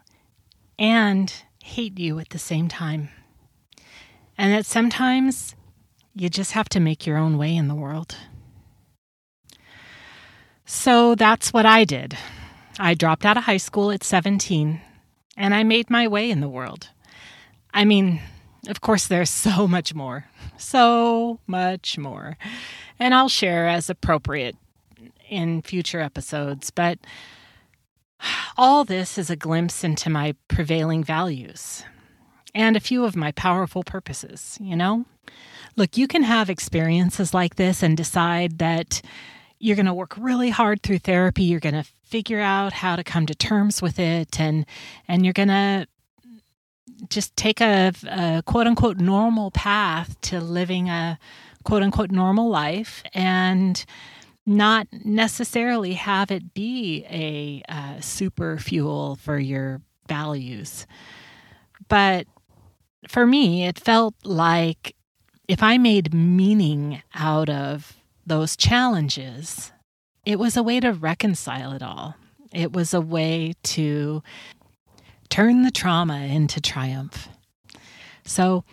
and 0.76 1.32
hate 1.62 2.00
you 2.00 2.18
at 2.18 2.30
the 2.30 2.38
same 2.38 2.66
time. 2.66 3.10
And 4.36 4.52
that 4.52 4.66
sometimes 4.66 5.54
you 6.16 6.28
just 6.28 6.50
have 6.50 6.68
to 6.70 6.80
make 6.80 7.06
your 7.06 7.16
own 7.16 7.38
way 7.38 7.54
in 7.54 7.68
the 7.68 7.76
world. 7.76 8.16
So 10.64 11.14
that's 11.14 11.52
what 11.52 11.64
I 11.64 11.84
did. 11.84 12.18
I 12.78 12.94
dropped 12.94 13.24
out 13.24 13.36
of 13.36 13.44
high 13.44 13.56
school 13.56 13.90
at 13.90 14.04
17 14.04 14.80
and 15.36 15.54
I 15.54 15.62
made 15.62 15.90
my 15.90 16.08
way 16.08 16.30
in 16.30 16.40
the 16.40 16.48
world. 16.48 16.88
I 17.72 17.84
mean, 17.84 18.20
of 18.68 18.80
course, 18.80 19.06
there's 19.06 19.30
so 19.30 19.66
much 19.76 19.94
more, 19.94 20.26
so 20.56 21.40
much 21.46 21.98
more. 21.98 22.36
And 22.98 23.14
I'll 23.14 23.28
share 23.28 23.68
as 23.68 23.90
appropriate 23.90 24.56
in 25.28 25.62
future 25.62 26.00
episodes, 26.00 26.70
but 26.70 26.98
all 28.56 28.84
this 28.84 29.18
is 29.18 29.28
a 29.28 29.36
glimpse 29.36 29.84
into 29.84 30.08
my 30.08 30.34
prevailing 30.48 31.04
values 31.04 31.84
and 32.54 32.76
a 32.76 32.80
few 32.80 33.04
of 33.04 33.14
my 33.14 33.32
powerful 33.32 33.82
purposes, 33.82 34.56
you 34.60 34.74
know? 34.74 35.04
Look, 35.76 35.98
you 35.98 36.08
can 36.08 36.22
have 36.22 36.48
experiences 36.48 37.34
like 37.34 37.56
this 37.56 37.82
and 37.82 37.96
decide 37.96 38.58
that 38.58 39.02
you're 39.58 39.76
going 39.76 39.86
to 39.86 39.94
work 39.94 40.14
really 40.18 40.50
hard 40.50 40.82
through 40.82 40.98
therapy, 40.98 41.44
you're 41.44 41.60
going 41.60 41.74
to 41.74 41.84
figure 42.04 42.40
out 42.40 42.72
how 42.72 42.96
to 42.96 43.02
come 43.02 43.26
to 43.26 43.34
terms 43.34 43.82
with 43.82 43.98
it 43.98 44.40
and 44.40 44.64
and 45.08 45.24
you're 45.24 45.32
going 45.32 45.48
to 45.48 45.86
just 47.08 47.36
take 47.36 47.60
a, 47.60 47.92
a 48.08 48.42
quote 48.46 48.66
unquote 48.66 48.98
normal 48.98 49.50
path 49.50 50.18
to 50.20 50.40
living 50.40 50.88
a 50.88 51.18
quote 51.64 51.82
unquote 51.82 52.10
normal 52.10 52.48
life 52.48 53.02
and 53.12 53.84
not 54.46 54.86
necessarily 54.92 55.94
have 55.94 56.30
it 56.30 56.54
be 56.54 57.04
a 57.10 57.62
uh, 57.68 58.00
super 58.00 58.56
fuel 58.58 59.16
for 59.16 59.38
your 59.38 59.80
values. 60.08 60.86
But 61.88 62.28
for 63.08 63.26
me, 63.26 63.66
it 63.66 63.78
felt 63.78 64.14
like 64.22 64.94
if 65.48 65.62
I 65.62 65.78
made 65.78 66.14
meaning 66.14 67.02
out 67.14 67.48
of 67.48 67.95
those 68.26 68.56
challenges, 68.56 69.72
it 70.24 70.38
was 70.38 70.56
a 70.56 70.62
way 70.62 70.80
to 70.80 70.92
reconcile 70.92 71.72
it 71.72 71.82
all. 71.82 72.16
It 72.52 72.72
was 72.72 72.92
a 72.92 73.00
way 73.00 73.54
to 73.62 74.22
turn 75.28 75.62
the 75.62 75.70
trauma 75.70 76.18
into 76.18 76.60
triumph. 76.60 77.28
So, 78.24 78.64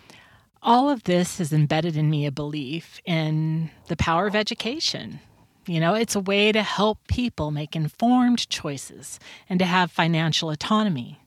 all 0.61 0.89
of 0.89 1.03
this 1.03 1.39
has 1.39 1.51
embedded 1.51 1.97
in 1.97 2.09
me 2.09 2.25
a 2.25 2.31
belief 2.31 3.01
in 3.05 3.69
the 3.89 3.97
power 3.97 4.27
of 4.27 4.35
education, 4.35 5.19
you 5.67 5.79
know, 5.79 5.93
it's 5.93 6.15
a 6.15 6.19
way 6.19 6.51
to 6.51 6.61
help 6.61 7.07
people 7.07 7.51
make 7.51 7.75
informed 7.75 8.49
choices 8.49 9.19
and 9.49 9.59
to 9.59 9.65
have 9.65 9.91
financial 9.91 10.49
autonomy, 10.49 11.19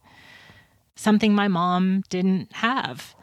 something 0.95 1.35
my 1.35 1.49
mom 1.49 2.03
didn't 2.11 2.53
have. 2.55 3.15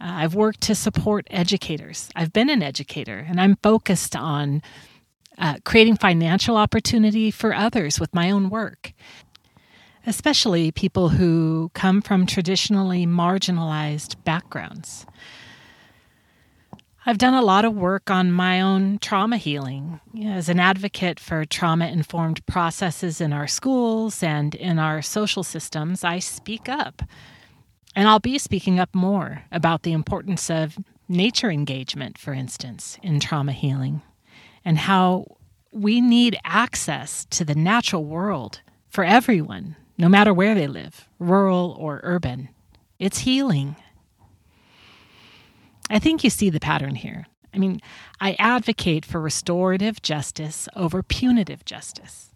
Uh, 0.00 0.22
I've 0.22 0.34
worked 0.34 0.60
to 0.62 0.74
support 0.74 1.26
educators. 1.30 2.08
I've 2.14 2.32
been 2.32 2.50
an 2.50 2.62
educator 2.62 3.26
and 3.28 3.40
I'm 3.40 3.56
focused 3.62 4.14
on 4.14 4.62
uh, 5.38 5.58
creating 5.64 5.96
financial 5.96 6.56
opportunity 6.56 7.30
for 7.30 7.54
others 7.54 8.00
with 8.00 8.14
my 8.14 8.30
own 8.30 8.50
work, 8.50 8.92
especially 10.06 10.72
people 10.72 11.10
who 11.10 11.70
come 11.74 12.02
from 12.02 12.26
traditionally 12.26 13.06
marginalized 13.06 14.22
backgrounds. 14.24 15.06
I've 17.06 17.18
done 17.18 17.32
a 17.32 17.42
lot 17.42 17.64
of 17.64 17.74
work 17.74 18.10
on 18.10 18.32
my 18.32 18.60
own 18.60 18.98
trauma 18.98 19.38
healing 19.38 19.98
as 20.26 20.50
an 20.50 20.60
advocate 20.60 21.18
for 21.18 21.46
trauma 21.46 21.86
informed 21.86 22.44
processes 22.44 23.20
in 23.20 23.32
our 23.32 23.46
schools 23.46 24.22
and 24.22 24.54
in 24.54 24.78
our 24.78 25.00
social 25.00 25.42
systems. 25.42 26.04
I 26.04 26.18
speak 26.18 26.68
up. 26.68 27.02
And 27.98 28.06
I'll 28.06 28.20
be 28.20 28.38
speaking 28.38 28.78
up 28.78 28.94
more 28.94 29.42
about 29.50 29.82
the 29.82 29.90
importance 29.90 30.48
of 30.48 30.78
nature 31.08 31.50
engagement, 31.50 32.16
for 32.16 32.32
instance, 32.32 32.96
in 33.02 33.18
trauma 33.18 33.50
healing, 33.50 34.02
and 34.64 34.78
how 34.78 35.38
we 35.72 36.00
need 36.00 36.38
access 36.44 37.24
to 37.30 37.44
the 37.44 37.56
natural 37.56 38.04
world 38.04 38.60
for 38.88 39.02
everyone, 39.02 39.74
no 39.98 40.08
matter 40.08 40.32
where 40.32 40.54
they 40.54 40.68
live, 40.68 41.08
rural 41.18 41.74
or 41.76 41.98
urban. 42.04 42.50
It's 43.00 43.18
healing. 43.18 43.74
I 45.90 45.98
think 45.98 46.22
you 46.22 46.30
see 46.30 46.50
the 46.50 46.60
pattern 46.60 46.94
here. 46.94 47.26
I 47.52 47.58
mean, 47.58 47.80
I 48.20 48.36
advocate 48.38 49.04
for 49.04 49.20
restorative 49.20 50.02
justice 50.02 50.68
over 50.76 51.02
punitive 51.02 51.64
justice. 51.64 52.27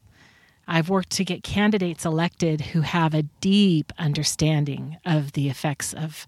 I've 0.72 0.88
worked 0.88 1.10
to 1.10 1.24
get 1.24 1.42
candidates 1.42 2.06
elected 2.06 2.62
who 2.62 2.80
have 2.80 3.12
a 3.12 3.24
deep 3.42 3.92
understanding 3.98 4.96
of 5.04 5.32
the 5.32 5.50
effects 5.50 5.92
of 5.92 6.26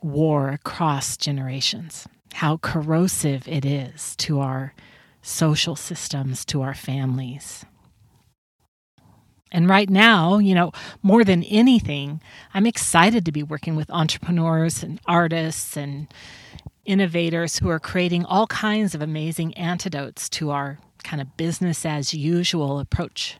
war 0.00 0.50
across 0.50 1.16
generations, 1.16 2.06
how 2.34 2.58
corrosive 2.58 3.48
it 3.48 3.64
is 3.64 4.14
to 4.18 4.38
our 4.38 4.74
social 5.22 5.74
systems, 5.74 6.44
to 6.44 6.62
our 6.62 6.72
families. 6.72 7.64
And 9.50 9.68
right 9.68 9.90
now, 9.90 10.38
you 10.38 10.54
know, 10.54 10.70
more 11.02 11.24
than 11.24 11.42
anything, 11.42 12.20
I'm 12.54 12.64
excited 12.64 13.24
to 13.24 13.32
be 13.32 13.42
working 13.42 13.74
with 13.74 13.90
entrepreneurs 13.90 14.84
and 14.84 15.00
artists 15.04 15.76
and 15.76 16.06
innovators 16.84 17.58
who 17.58 17.68
are 17.70 17.80
creating 17.80 18.24
all 18.24 18.46
kinds 18.46 18.94
of 18.94 19.02
amazing 19.02 19.52
antidotes 19.54 20.28
to 20.28 20.50
our 20.50 20.78
kind 21.04 21.20
of 21.20 21.36
business 21.36 21.84
as 21.84 22.14
usual 22.14 22.78
approach. 22.78 23.38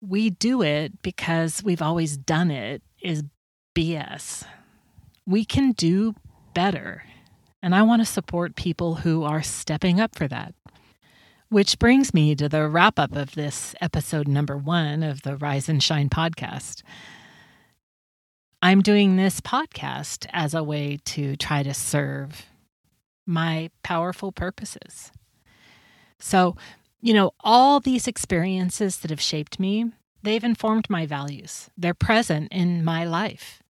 We 0.00 0.30
do 0.30 0.62
it 0.62 1.02
because 1.02 1.62
we've 1.62 1.82
always 1.82 2.16
done 2.16 2.50
it 2.50 2.82
is 3.00 3.24
BS. 3.74 4.44
We 5.26 5.44
can 5.44 5.72
do 5.72 6.14
better. 6.54 7.04
And 7.62 7.74
I 7.74 7.82
want 7.82 8.02
to 8.02 8.06
support 8.06 8.56
people 8.56 8.96
who 8.96 9.24
are 9.24 9.42
stepping 9.42 10.00
up 10.00 10.14
for 10.14 10.28
that. 10.28 10.54
Which 11.48 11.78
brings 11.78 12.12
me 12.12 12.34
to 12.34 12.48
the 12.48 12.68
wrap 12.68 12.98
up 12.98 13.14
of 13.14 13.34
this 13.34 13.74
episode 13.80 14.26
number 14.26 14.56
one 14.56 15.02
of 15.02 15.22
the 15.22 15.36
Rise 15.36 15.68
and 15.68 15.82
Shine 15.82 16.08
podcast. 16.08 16.82
I'm 18.62 18.82
doing 18.82 19.16
this 19.16 19.40
podcast 19.40 20.26
as 20.32 20.54
a 20.54 20.62
way 20.62 20.98
to 21.04 21.36
try 21.36 21.62
to 21.62 21.74
serve 21.74 22.46
my 23.26 23.70
powerful 23.82 24.32
purposes. 24.32 25.12
So, 26.18 26.56
you 27.00 27.14
know, 27.14 27.32
all 27.40 27.80
these 27.80 28.06
experiences 28.08 28.98
that 28.98 29.10
have 29.10 29.20
shaped 29.20 29.60
me, 29.60 29.92
they've 30.22 30.44
informed 30.44 30.90
my 30.90 31.06
values. 31.06 31.70
They're 31.76 31.94
present 31.94 32.48
in 32.50 32.84
my 32.84 33.04
life. 33.04 33.62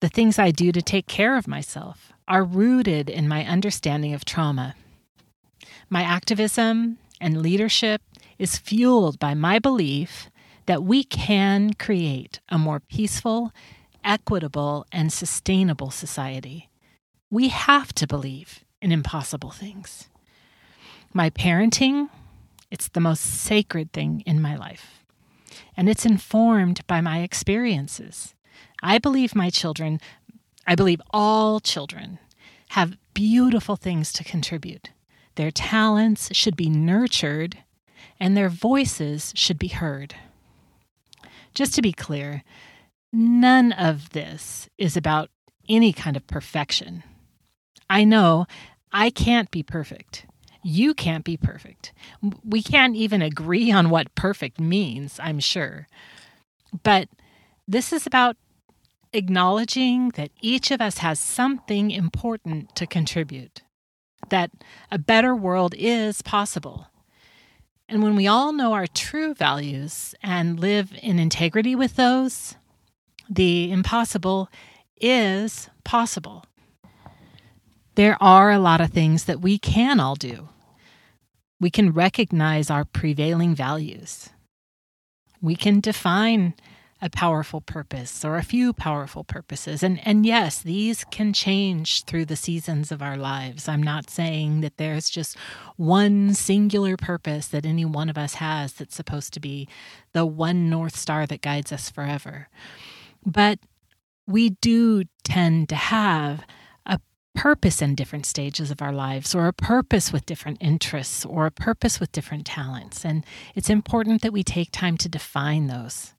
The 0.00 0.08
things 0.08 0.38
I 0.38 0.50
do 0.50 0.72
to 0.72 0.80
take 0.80 1.06
care 1.06 1.36
of 1.36 1.48
myself 1.48 2.12
are 2.28 2.44
rooted 2.44 3.10
in 3.10 3.26
my 3.26 3.44
understanding 3.44 4.14
of 4.14 4.24
trauma 4.24 4.74
my 5.90 6.02
activism 6.02 6.98
and 7.20 7.42
leadership 7.42 8.02
is 8.38 8.58
fueled 8.58 9.18
by 9.18 9.34
my 9.34 9.58
belief 9.58 10.30
that 10.66 10.82
we 10.82 11.02
can 11.02 11.72
create 11.74 12.40
a 12.48 12.58
more 12.58 12.80
peaceful, 12.80 13.52
equitable, 14.04 14.86
and 14.92 15.12
sustainable 15.12 15.90
society. 15.90 16.68
We 17.30 17.48
have 17.48 17.92
to 17.94 18.06
believe 18.06 18.64
in 18.82 18.92
impossible 18.92 19.50
things. 19.50 20.08
My 21.12 21.30
parenting, 21.30 22.08
it's 22.70 22.88
the 22.88 23.00
most 23.00 23.22
sacred 23.22 23.92
thing 23.92 24.22
in 24.26 24.42
my 24.42 24.56
life. 24.56 25.02
And 25.76 25.88
it's 25.88 26.04
informed 26.04 26.86
by 26.86 27.00
my 27.00 27.20
experiences. 27.20 28.34
I 28.82 28.98
believe 28.98 29.34
my 29.34 29.50
children, 29.50 30.00
I 30.66 30.74
believe 30.74 31.00
all 31.10 31.60
children, 31.60 32.18
have 32.70 32.98
beautiful 33.14 33.76
things 33.76 34.12
to 34.12 34.24
contribute. 34.24 34.90
Their 35.36 35.50
talents 35.50 36.34
should 36.34 36.56
be 36.56 36.68
nurtured 36.68 37.58
and 38.20 38.36
their 38.36 38.48
voices 38.48 39.32
should 39.34 39.58
be 39.58 39.68
heard. 39.68 40.14
Just 41.54 41.74
to 41.74 41.82
be 41.82 41.92
clear, 41.92 42.42
none 43.12 43.72
of 43.72 44.10
this 44.10 44.68
is 44.78 44.96
about 44.96 45.30
any 45.68 45.92
kind 45.92 46.16
of 46.16 46.26
perfection. 46.26 47.02
I 47.88 48.04
know 48.04 48.46
I 48.92 49.10
can't 49.10 49.50
be 49.50 49.62
perfect. 49.62 50.26
You 50.62 50.94
can't 50.94 51.24
be 51.24 51.36
perfect. 51.36 51.92
We 52.44 52.62
can't 52.62 52.96
even 52.96 53.22
agree 53.22 53.70
on 53.70 53.90
what 53.90 54.14
perfect 54.14 54.60
means, 54.60 55.18
I'm 55.22 55.40
sure. 55.40 55.86
But 56.82 57.08
this 57.66 57.92
is 57.92 58.06
about 58.06 58.36
acknowledging 59.12 60.10
that 60.10 60.30
each 60.42 60.70
of 60.70 60.80
us 60.80 60.98
has 60.98 61.18
something 61.18 61.90
important 61.90 62.74
to 62.76 62.86
contribute 62.86 63.62
that 64.30 64.50
a 64.90 64.98
better 64.98 65.34
world 65.34 65.74
is 65.78 66.20
possible. 66.22 66.88
And 67.88 68.02
when 68.02 68.16
we 68.16 68.26
all 68.26 68.52
know 68.52 68.74
our 68.74 68.86
true 68.86 69.32
values 69.32 70.14
and 70.22 70.60
live 70.60 70.92
in 71.00 71.18
integrity 71.18 71.74
with 71.74 71.96
those, 71.96 72.56
The 73.28 73.70
impossible 73.70 74.48
is 75.00 75.68
possible. 75.84 76.44
There 77.98 78.16
are 78.22 78.52
a 78.52 78.60
lot 78.60 78.80
of 78.80 78.92
things 78.92 79.24
that 79.24 79.40
we 79.40 79.58
can 79.58 79.98
all 79.98 80.14
do. 80.14 80.50
We 81.58 81.68
can 81.68 81.90
recognize 81.90 82.70
our 82.70 82.84
prevailing 82.84 83.56
values. 83.56 84.30
We 85.42 85.56
can 85.56 85.80
define 85.80 86.54
a 87.02 87.10
powerful 87.10 87.60
purpose 87.60 88.24
or 88.24 88.36
a 88.36 88.44
few 88.44 88.72
powerful 88.72 89.24
purposes. 89.24 89.82
And, 89.82 90.00
and 90.06 90.24
yes, 90.24 90.62
these 90.62 91.02
can 91.10 91.32
change 91.32 92.04
through 92.04 92.26
the 92.26 92.36
seasons 92.36 92.92
of 92.92 93.02
our 93.02 93.16
lives. 93.16 93.66
I'm 93.66 93.82
not 93.82 94.10
saying 94.10 94.60
that 94.60 94.76
there's 94.76 95.10
just 95.10 95.36
one 95.74 96.34
singular 96.34 96.96
purpose 96.96 97.48
that 97.48 97.66
any 97.66 97.84
one 97.84 98.08
of 98.08 98.16
us 98.16 98.34
has 98.34 98.74
that's 98.74 98.94
supposed 98.94 99.32
to 99.32 99.40
be 99.40 99.66
the 100.12 100.24
one 100.24 100.70
North 100.70 100.94
Star 100.94 101.26
that 101.26 101.42
guides 101.42 101.72
us 101.72 101.90
forever. 101.90 102.46
But 103.26 103.58
we 104.24 104.50
do 104.50 105.02
tend 105.24 105.68
to 105.70 105.74
have 105.74 106.44
purpose 107.38 107.80
in 107.80 107.94
different 107.94 108.26
stages 108.26 108.70
of 108.70 108.82
our 108.82 108.92
lives, 108.92 109.34
or 109.34 109.46
a 109.46 109.52
purpose 109.52 110.12
with 110.12 110.26
different 110.26 110.58
interests, 110.60 111.24
or 111.24 111.46
a 111.46 111.50
purpose 111.50 112.00
with 112.00 112.12
different 112.12 112.46
talents. 112.46 113.04
And 113.04 113.24
it's 113.54 113.70
important 113.70 114.22
that 114.22 114.32
we 114.32 114.42
take 114.42 114.70
time 114.72 114.96
to 114.98 115.08
define 115.08 115.66
those 115.66 116.14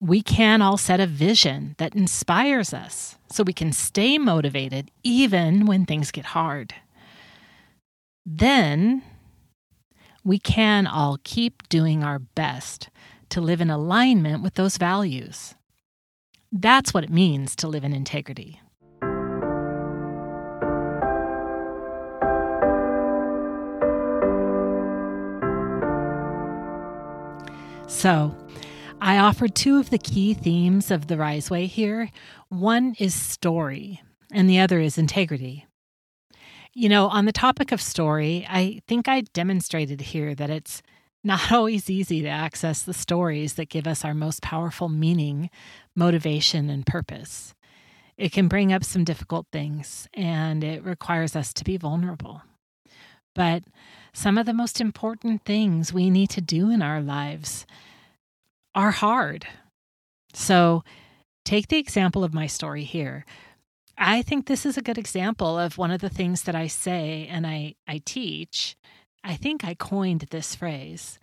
we 0.00 0.22
can 0.22 0.62
all 0.62 0.78
set 0.78 0.98
a 0.98 1.06
vision 1.06 1.74
that 1.78 1.94
inspires 1.94 2.72
us 2.72 3.18
so 3.30 3.42
we 3.42 3.52
can 3.52 3.70
stay 3.72 4.16
motivated 4.16 4.90
even 5.02 5.66
when 5.66 5.84
things 5.84 6.10
get 6.10 6.26
hard. 6.26 6.74
Then 8.24 9.02
we 10.24 10.38
can 10.38 10.86
all 10.86 11.18
keep 11.22 11.68
doing 11.68 12.02
our 12.02 12.18
best 12.18 12.88
to 13.28 13.40
live 13.40 13.60
in 13.60 13.70
alignment 13.70 14.42
with 14.42 14.54
those 14.54 14.78
values. 14.78 15.54
That's 16.50 16.94
what 16.94 17.04
it 17.04 17.10
means 17.10 17.54
to 17.56 17.68
live 17.68 17.84
in 17.84 17.92
integrity. 17.92 18.60
So, 28.00 28.34
I 29.02 29.18
offered 29.18 29.54
two 29.54 29.78
of 29.78 29.90
the 29.90 29.98
key 29.98 30.32
themes 30.32 30.90
of 30.90 31.06
the 31.06 31.16
Riseway 31.16 31.66
here. 31.66 32.10
One 32.48 32.96
is 32.98 33.14
story, 33.14 34.00
and 34.32 34.48
the 34.48 34.58
other 34.58 34.80
is 34.80 34.96
integrity. 34.96 35.66
You 36.72 36.88
know, 36.88 37.08
on 37.08 37.26
the 37.26 37.30
topic 37.30 37.72
of 37.72 37.82
story, 37.82 38.46
I 38.48 38.80
think 38.88 39.06
I 39.06 39.20
demonstrated 39.34 40.00
here 40.00 40.34
that 40.34 40.48
it's 40.48 40.80
not 41.22 41.52
always 41.52 41.90
easy 41.90 42.22
to 42.22 42.28
access 42.28 42.80
the 42.80 42.94
stories 42.94 43.56
that 43.56 43.68
give 43.68 43.86
us 43.86 44.02
our 44.02 44.14
most 44.14 44.40
powerful 44.40 44.88
meaning, 44.88 45.50
motivation, 45.94 46.70
and 46.70 46.86
purpose. 46.86 47.54
It 48.16 48.32
can 48.32 48.48
bring 48.48 48.72
up 48.72 48.82
some 48.82 49.04
difficult 49.04 49.46
things, 49.52 50.08
and 50.14 50.64
it 50.64 50.82
requires 50.82 51.36
us 51.36 51.52
to 51.52 51.64
be 51.64 51.76
vulnerable. 51.76 52.40
But 53.34 53.64
some 54.14 54.38
of 54.38 54.46
the 54.46 54.54
most 54.54 54.80
important 54.80 55.44
things 55.44 55.92
we 55.92 56.08
need 56.08 56.30
to 56.30 56.40
do 56.40 56.70
in 56.70 56.80
our 56.80 57.02
lives 57.02 57.66
are 58.74 58.90
hard. 58.90 59.46
So, 60.32 60.84
take 61.44 61.68
the 61.68 61.78
example 61.78 62.24
of 62.24 62.34
my 62.34 62.46
story 62.46 62.84
here. 62.84 63.24
I 63.98 64.22
think 64.22 64.46
this 64.46 64.64
is 64.64 64.78
a 64.78 64.82
good 64.82 64.96
example 64.98 65.58
of 65.58 65.76
one 65.76 65.90
of 65.90 66.00
the 66.00 66.08
things 66.08 66.42
that 66.42 66.54
I 66.54 66.68
say 66.68 67.26
and 67.30 67.46
I, 67.46 67.74
I 67.86 68.00
teach. 68.04 68.76
I 69.22 69.36
think 69.36 69.64
I 69.64 69.74
coined 69.74 70.26
this 70.30 70.54
phrase, 70.54 71.18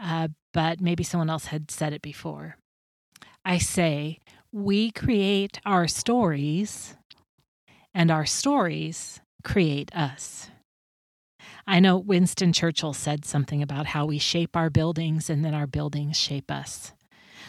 uh, 0.00 0.28
but 0.54 0.80
maybe 0.80 1.02
someone 1.02 1.30
else 1.30 1.46
had 1.46 1.70
said 1.70 1.92
it 1.92 2.02
before. 2.02 2.56
I 3.44 3.58
say, 3.58 4.18
we 4.52 4.90
create 4.90 5.60
our 5.64 5.88
stories, 5.88 6.96
and 7.94 8.10
our 8.10 8.26
stories 8.26 9.20
create 9.42 9.94
us. 9.94 10.50
I 11.70 11.78
know 11.78 11.98
Winston 11.98 12.52
Churchill 12.52 12.92
said 12.92 13.24
something 13.24 13.62
about 13.62 13.86
how 13.86 14.04
we 14.04 14.18
shape 14.18 14.56
our 14.56 14.70
buildings 14.70 15.30
and 15.30 15.44
then 15.44 15.54
our 15.54 15.68
buildings 15.68 16.16
shape 16.16 16.50
us. 16.50 16.92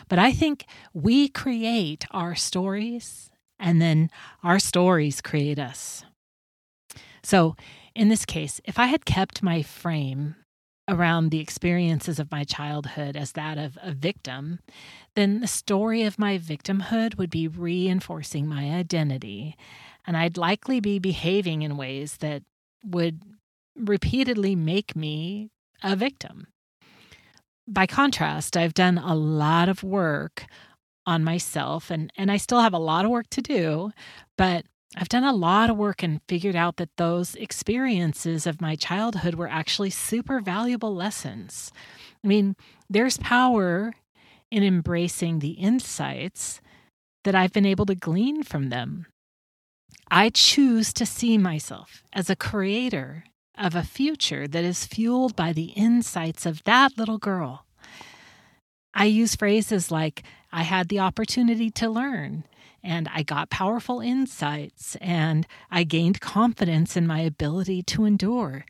But 0.09 0.19
I 0.19 0.31
think 0.31 0.65
we 0.93 1.27
create 1.27 2.05
our 2.11 2.35
stories 2.35 3.31
and 3.57 3.81
then 3.81 4.11
our 4.43 4.59
stories 4.59 5.21
create 5.21 5.57
us. 5.57 6.05
So, 7.23 7.55
in 7.95 8.09
this 8.09 8.23
case, 8.27 8.61
if 8.63 8.77
I 8.77 8.85
had 8.85 9.05
kept 9.05 9.41
my 9.41 9.63
frame 9.63 10.35
around 10.87 11.31
the 11.31 11.39
experiences 11.39 12.19
of 12.19 12.29
my 12.29 12.43
childhood 12.43 13.17
as 13.17 13.31
that 13.31 13.57
of 13.57 13.75
a 13.81 13.91
victim, 13.91 14.59
then 15.15 15.39
the 15.39 15.47
story 15.47 16.03
of 16.03 16.19
my 16.19 16.37
victimhood 16.37 17.17
would 17.17 17.31
be 17.31 17.47
reinforcing 17.47 18.45
my 18.45 18.69
identity, 18.69 19.55
and 20.05 20.15
I'd 20.15 20.37
likely 20.37 20.79
be 20.79 20.99
behaving 20.99 21.63
in 21.63 21.75
ways 21.75 22.17
that 22.17 22.43
would 22.83 23.21
repeatedly 23.81 24.55
make 24.55 24.95
me 24.95 25.49
a 25.83 25.95
victim. 25.95 26.47
By 27.67 27.87
contrast, 27.87 28.57
I've 28.57 28.73
done 28.73 28.97
a 28.97 29.15
lot 29.15 29.69
of 29.69 29.83
work 29.83 30.45
on 31.05 31.23
myself 31.23 31.89
and 31.89 32.11
and 32.15 32.31
I 32.31 32.37
still 32.37 32.61
have 32.61 32.73
a 32.73 32.79
lot 32.79 33.05
of 33.05 33.11
work 33.11 33.27
to 33.31 33.41
do, 33.41 33.91
but 34.37 34.65
I've 34.97 35.09
done 35.09 35.23
a 35.23 35.33
lot 35.33 35.69
of 35.69 35.77
work 35.77 36.03
and 36.03 36.19
figured 36.27 36.55
out 36.55 36.75
that 36.77 36.97
those 36.97 37.35
experiences 37.35 38.45
of 38.45 38.61
my 38.61 38.75
childhood 38.75 39.35
were 39.35 39.47
actually 39.47 39.89
super 39.89 40.41
valuable 40.41 40.93
lessons. 40.93 41.71
I 42.23 42.27
mean, 42.27 42.55
there's 42.89 43.17
power 43.17 43.93
in 44.51 44.63
embracing 44.63 45.39
the 45.39 45.51
insights 45.51 46.59
that 47.23 47.35
I've 47.35 47.53
been 47.53 47.65
able 47.65 47.85
to 47.85 47.95
glean 47.95 48.43
from 48.43 48.69
them. 48.69 49.05
I 50.09 50.29
choose 50.29 50.91
to 50.93 51.05
see 51.05 51.37
myself 51.37 52.03
as 52.11 52.29
a 52.29 52.35
creator 52.35 53.23
of 53.57 53.75
a 53.75 53.83
future 53.83 54.47
that 54.47 54.63
is 54.63 54.85
fueled 54.85 55.35
by 55.35 55.53
the 55.53 55.73
insights 55.75 56.45
of 56.45 56.63
that 56.63 56.97
little 56.97 57.17
girl. 57.17 57.65
I 58.93 59.05
use 59.05 59.35
phrases 59.35 59.91
like, 59.91 60.23
I 60.51 60.63
had 60.63 60.89
the 60.89 60.99
opportunity 60.99 61.69
to 61.71 61.89
learn, 61.89 62.45
and 62.83 63.09
I 63.13 63.23
got 63.23 63.49
powerful 63.49 64.01
insights, 64.01 64.97
and 64.99 65.47
I 65.69 65.83
gained 65.83 66.19
confidence 66.19 66.97
in 66.97 67.07
my 67.07 67.19
ability 67.21 67.83
to 67.83 68.05
endure. 68.05 68.65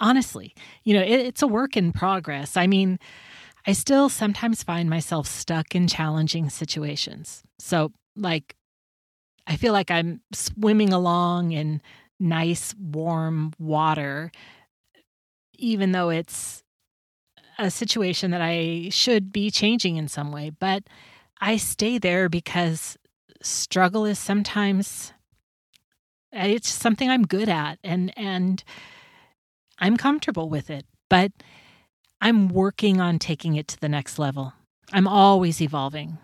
Honestly, 0.00 0.54
you 0.82 0.94
know, 0.94 1.02
it, 1.02 1.20
it's 1.20 1.42
a 1.42 1.46
work 1.46 1.76
in 1.76 1.92
progress. 1.92 2.56
I 2.56 2.66
mean, 2.66 2.98
I 3.66 3.72
still 3.72 4.08
sometimes 4.08 4.62
find 4.62 4.88
myself 4.88 5.26
stuck 5.26 5.74
in 5.74 5.88
challenging 5.88 6.48
situations. 6.50 7.42
So, 7.58 7.92
like, 8.14 8.54
I 9.46 9.56
feel 9.56 9.72
like 9.72 9.90
I'm 9.90 10.20
swimming 10.32 10.92
along 10.92 11.52
in 11.52 11.80
nice, 12.18 12.74
warm 12.78 13.52
water, 13.58 14.30
even 15.54 15.92
though 15.92 16.10
it's 16.10 16.62
a 17.58 17.70
situation 17.70 18.30
that 18.30 18.40
I 18.40 18.88
should 18.90 19.32
be 19.32 19.50
changing 19.50 19.96
in 19.96 20.08
some 20.08 20.32
way. 20.32 20.50
But 20.50 20.84
I 21.40 21.56
stay 21.56 21.98
there 21.98 22.28
because 22.28 22.96
struggle 23.42 24.04
is 24.04 24.18
sometimes 24.18 25.12
it's 26.32 26.68
something 26.68 27.08
I'm 27.08 27.24
good 27.24 27.48
at 27.48 27.78
and 27.84 28.12
and 28.16 28.62
I'm 29.78 29.96
comfortable 29.96 30.48
with 30.48 30.70
it. 30.70 30.86
But 31.08 31.32
I'm 32.20 32.48
working 32.48 33.00
on 33.00 33.18
taking 33.18 33.56
it 33.56 33.68
to 33.68 33.80
the 33.80 33.88
next 33.88 34.18
level. 34.18 34.54
I'm 34.92 35.06
always 35.06 35.60
evolving. 35.60 36.18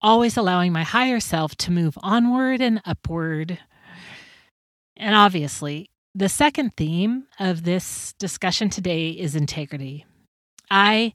Always 0.00 0.36
allowing 0.36 0.72
my 0.72 0.82
higher 0.82 1.20
self 1.20 1.54
to 1.56 1.70
move 1.70 1.96
onward 2.02 2.60
and 2.60 2.82
upward 2.84 3.58
and 4.96 5.14
obviously, 5.14 5.90
the 6.14 6.28
second 6.28 6.76
theme 6.76 7.26
of 7.38 7.64
this 7.64 8.12
discussion 8.18 8.68
today 8.68 9.10
is 9.10 9.34
integrity. 9.34 10.04
I 10.70 11.14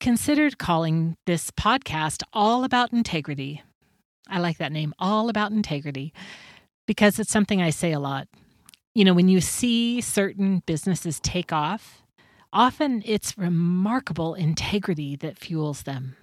considered 0.00 0.58
calling 0.58 1.16
this 1.26 1.50
podcast 1.50 2.22
All 2.32 2.64
About 2.64 2.92
Integrity. 2.92 3.62
I 4.28 4.38
like 4.38 4.58
that 4.58 4.72
name, 4.72 4.94
All 4.98 5.28
About 5.28 5.52
Integrity, 5.52 6.12
because 6.86 7.18
it's 7.18 7.30
something 7.30 7.62
I 7.62 7.70
say 7.70 7.92
a 7.92 8.00
lot. 8.00 8.28
You 8.94 9.04
know, 9.04 9.14
when 9.14 9.28
you 9.28 9.40
see 9.40 10.00
certain 10.00 10.62
businesses 10.66 11.20
take 11.20 11.52
off, 11.52 12.02
often 12.52 13.02
it's 13.04 13.38
remarkable 13.38 14.34
integrity 14.34 15.16
that 15.16 15.38
fuels 15.38 15.82
them, 15.82 16.16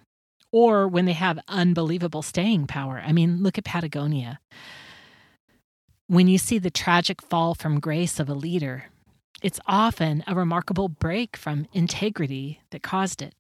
or 0.51 0.87
when 0.87 1.05
they 1.05 1.13
have 1.13 1.39
unbelievable 1.47 2.21
staying 2.21 2.67
power. 2.67 3.01
I 3.05 3.11
mean, 3.11 3.41
look 3.43 3.57
at 3.57 3.65
Patagonia. 3.65 4.39
When 6.11 6.27
you 6.27 6.37
see 6.37 6.59
the 6.59 6.69
tragic 6.69 7.21
fall 7.21 7.55
from 7.55 7.79
grace 7.79 8.19
of 8.19 8.27
a 8.27 8.33
leader, 8.33 8.89
it's 9.41 9.61
often 9.65 10.25
a 10.27 10.35
remarkable 10.35 10.89
break 10.89 11.37
from 11.37 11.67
integrity 11.71 12.59
that 12.71 12.83
caused 12.83 13.21
it. 13.21 13.33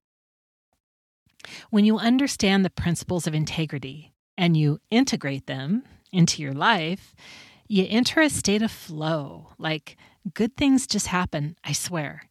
When 1.69 1.83
you 1.83 1.97
understand 1.97 2.63
the 2.63 2.69
principles 2.69 3.27
of 3.27 3.33
integrity 3.35 4.13
and 4.37 4.55
you 4.55 4.79
integrate 4.89 5.47
them 5.47 5.83
into 6.13 6.41
your 6.41 6.53
life, 6.53 7.13
you 7.67 7.85
enter 7.89 8.21
a 8.21 8.29
state 8.29 8.61
of 8.61 8.71
flow, 8.71 9.49
like 9.57 9.97
good 10.33 10.55
things 10.55 10.87
just 10.87 11.07
happen, 11.07 11.57
I 11.65 11.73
swear. 11.73 12.29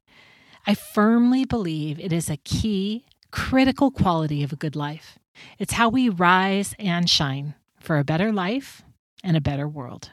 I 0.66 0.72
firmly 0.72 1.44
believe 1.44 2.00
it 2.00 2.14
is 2.14 2.30
a 2.30 2.38
key, 2.38 3.04
critical 3.30 3.90
quality 3.90 4.42
of 4.42 4.54
a 4.54 4.62
good 4.64 4.74
life. 4.74 5.18
It's 5.58 5.74
how 5.74 5.90
we 5.90 6.08
rise 6.08 6.74
and 6.78 7.10
shine 7.10 7.56
for 7.78 7.98
a 7.98 8.04
better 8.04 8.32
life 8.32 8.80
and 9.22 9.36
a 9.36 9.42
better 9.42 9.68
world. 9.68 10.12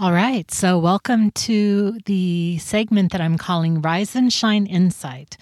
All 0.00 0.12
right, 0.12 0.48
so 0.52 0.78
welcome 0.78 1.32
to 1.32 1.98
the 2.06 2.58
segment 2.58 3.10
that 3.10 3.20
I'm 3.20 3.36
calling 3.36 3.82
Rise 3.82 4.14
and 4.14 4.32
Shine 4.32 4.64
Insight. 4.64 5.36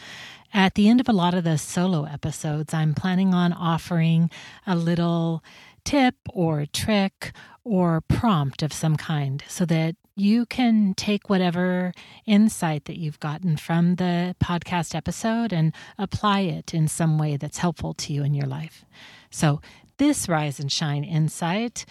At 0.55 0.77
the 0.77 0.89
end 0.89 0.99
of 0.99 1.11
a 1.11 1.13
lot 1.13 1.35
of 1.35 1.45
the 1.45 1.59
solo 1.59 2.05
episodes, 2.05 2.73
I'm 2.73 2.95
planning 2.95 3.35
on 3.35 3.53
offering 3.53 4.31
a 4.67 4.75
little 4.75 5.45
tip 5.85 6.15
or 6.31 6.65
trick 6.65 7.33
or 7.65 8.01
prompt 8.01 8.63
of 8.63 8.73
some 8.73 8.97
kind 8.97 9.45
so 9.47 9.67
that 9.67 9.95
you 10.15 10.47
can 10.47 10.95
take 10.95 11.29
whatever 11.29 11.93
insight 12.25 12.87
that 12.87 12.97
you've 12.97 13.21
gotten 13.21 13.59
from 13.59 13.97
the 13.97 14.35
podcast 14.43 14.95
episode 14.95 15.53
and 15.53 15.75
apply 15.99 16.41
it 16.41 16.73
in 16.73 16.89
some 16.89 17.19
way 17.19 17.37
that's 17.37 17.59
helpful 17.59 17.93
to 17.93 18.11
you 18.15 18.25
in 18.25 18.33
your 18.33 18.47
life. 18.47 18.87
So, 19.31 19.61
this 19.99 20.31
Rise 20.31 20.59
and 20.59 20.73
Shine 20.73 21.05
insight, 21.05 21.85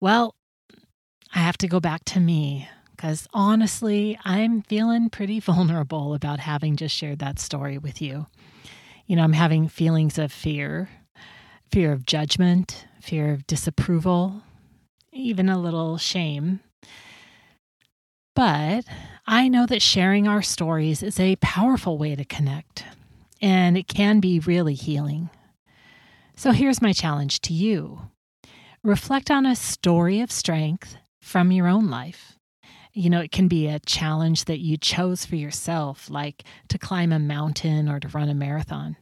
well, 0.00 0.34
I 1.34 1.38
have 1.40 1.58
to 1.58 1.68
go 1.68 1.80
back 1.80 2.04
to 2.06 2.20
me 2.20 2.68
because 2.90 3.28
honestly, 3.32 4.18
I'm 4.24 4.62
feeling 4.62 5.10
pretty 5.10 5.40
vulnerable 5.50 6.14
about 6.14 6.40
having 6.40 6.76
just 6.76 6.94
shared 6.94 7.18
that 7.20 7.38
story 7.38 7.78
with 7.78 8.00
you. 8.00 8.26
You 9.06 9.16
know, 9.16 9.22
I'm 9.22 9.32
having 9.32 9.68
feelings 9.68 10.18
of 10.18 10.32
fear, 10.32 10.88
fear 11.70 11.92
of 11.92 12.04
judgment, 12.04 12.86
fear 13.00 13.32
of 13.32 13.46
disapproval, 13.46 14.42
even 15.12 15.48
a 15.48 15.58
little 15.58 15.96
shame. 15.96 16.60
But 18.34 18.84
I 19.26 19.48
know 19.48 19.66
that 19.66 19.82
sharing 19.82 20.28
our 20.28 20.42
stories 20.42 21.02
is 21.02 21.18
a 21.18 21.36
powerful 21.36 21.98
way 21.98 22.14
to 22.14 22.24
connect, 22.24 22.84
and 23.40 23.76
it 23.76 23.88
can 23.88 24.20
be 24.20 24.38
really 24.38 24.74
healing. 24.74 25.30
So 26.36 26.52
here's 26.52 26.80
my 26.80 26.92
challenge 26.92 27.40
to 27.42 27.52
you 27.52 28.02
reflect 28.84 29.30
on 29.30 29.44
a 29.44 29.56
story 29.56 30.20
of 30.20 30.30
strength 30.30 30.96
from 31.28 31.52
your 31.52 31.68
own 31.68 31.88
life. 31.90 32.38
You 32.94 33.10
know, 33.10 33.20
it 33.20 33.30
can 33.30 33.48
be 33.48 33.68
a 33.68 33.78
challenge 33.80 34.46
that 34.46 34.60
you 34.60 34.76
chose 34.76 35.24
for 35.24 35.36
yourself, 35.36 36.10
like 36.10 36.42
to 36.68 36.78
climb 36.78 37.12
a 37.12 37.18
mountain 37.18 37.88
or 37.88 38.00
to 38.00 38.08
run 38.08 38.28
a 38.28 38.34
marathon. 38.34 38.96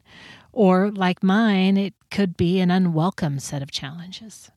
Or, 0.53 0.91
like 0.91 1.23
mine, 1.23 1.77
it 1.77 1.95
could 2.11 2.37
be 2.37 2.61
an 2.61 2.71
unwelcome 2.71 3.39
set 3.39 3.63
of 3.63 3.71
challenges. 3.71 4.51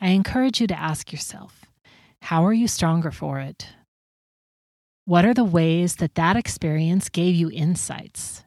I 0.00 0.08
encourage 0.08 0.60
you 0.60 0.66
to 0.66 0.78
ask 0.78 1.12
yourself 1.12 1.64
how 2.22 2.44
are 2.44 2.52
you 2.52 2.68
stronger 2.68 3.10
for 3.10 3.40
it? 3.40 3.68
What 5.04 5.24
are 5.24 5.34
the 5.34 5.44
ways 5.44 5.96
that 5.96 6.14
that 6.16 6.36
experience 6.36 7.08
gave 7.08 7.34
you 7.34 7.50
insights? 7.50 8.44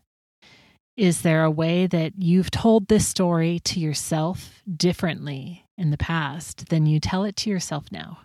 Is 0.97 1.21
there 1.21 1.43
a 1.43 1.51
way 1.51 1.87
that 1.87 2.13
you've 2.17 2.51
told 2.51 2.87
this 2.87 3.07
story 3.07 3.59
to 3.65 3.79
yourself 3.79 4.61
differently 4.75 5.65
in 5.77 5.91
the 5.91 5.97
past 5.97 6.69
than 6.69 6.85
you 6.85 6.99
tell 6.99 7.25
it 7.25 7.35
to 7.37 7.49
yourself 7.49 7.91
now? 7.91 8.19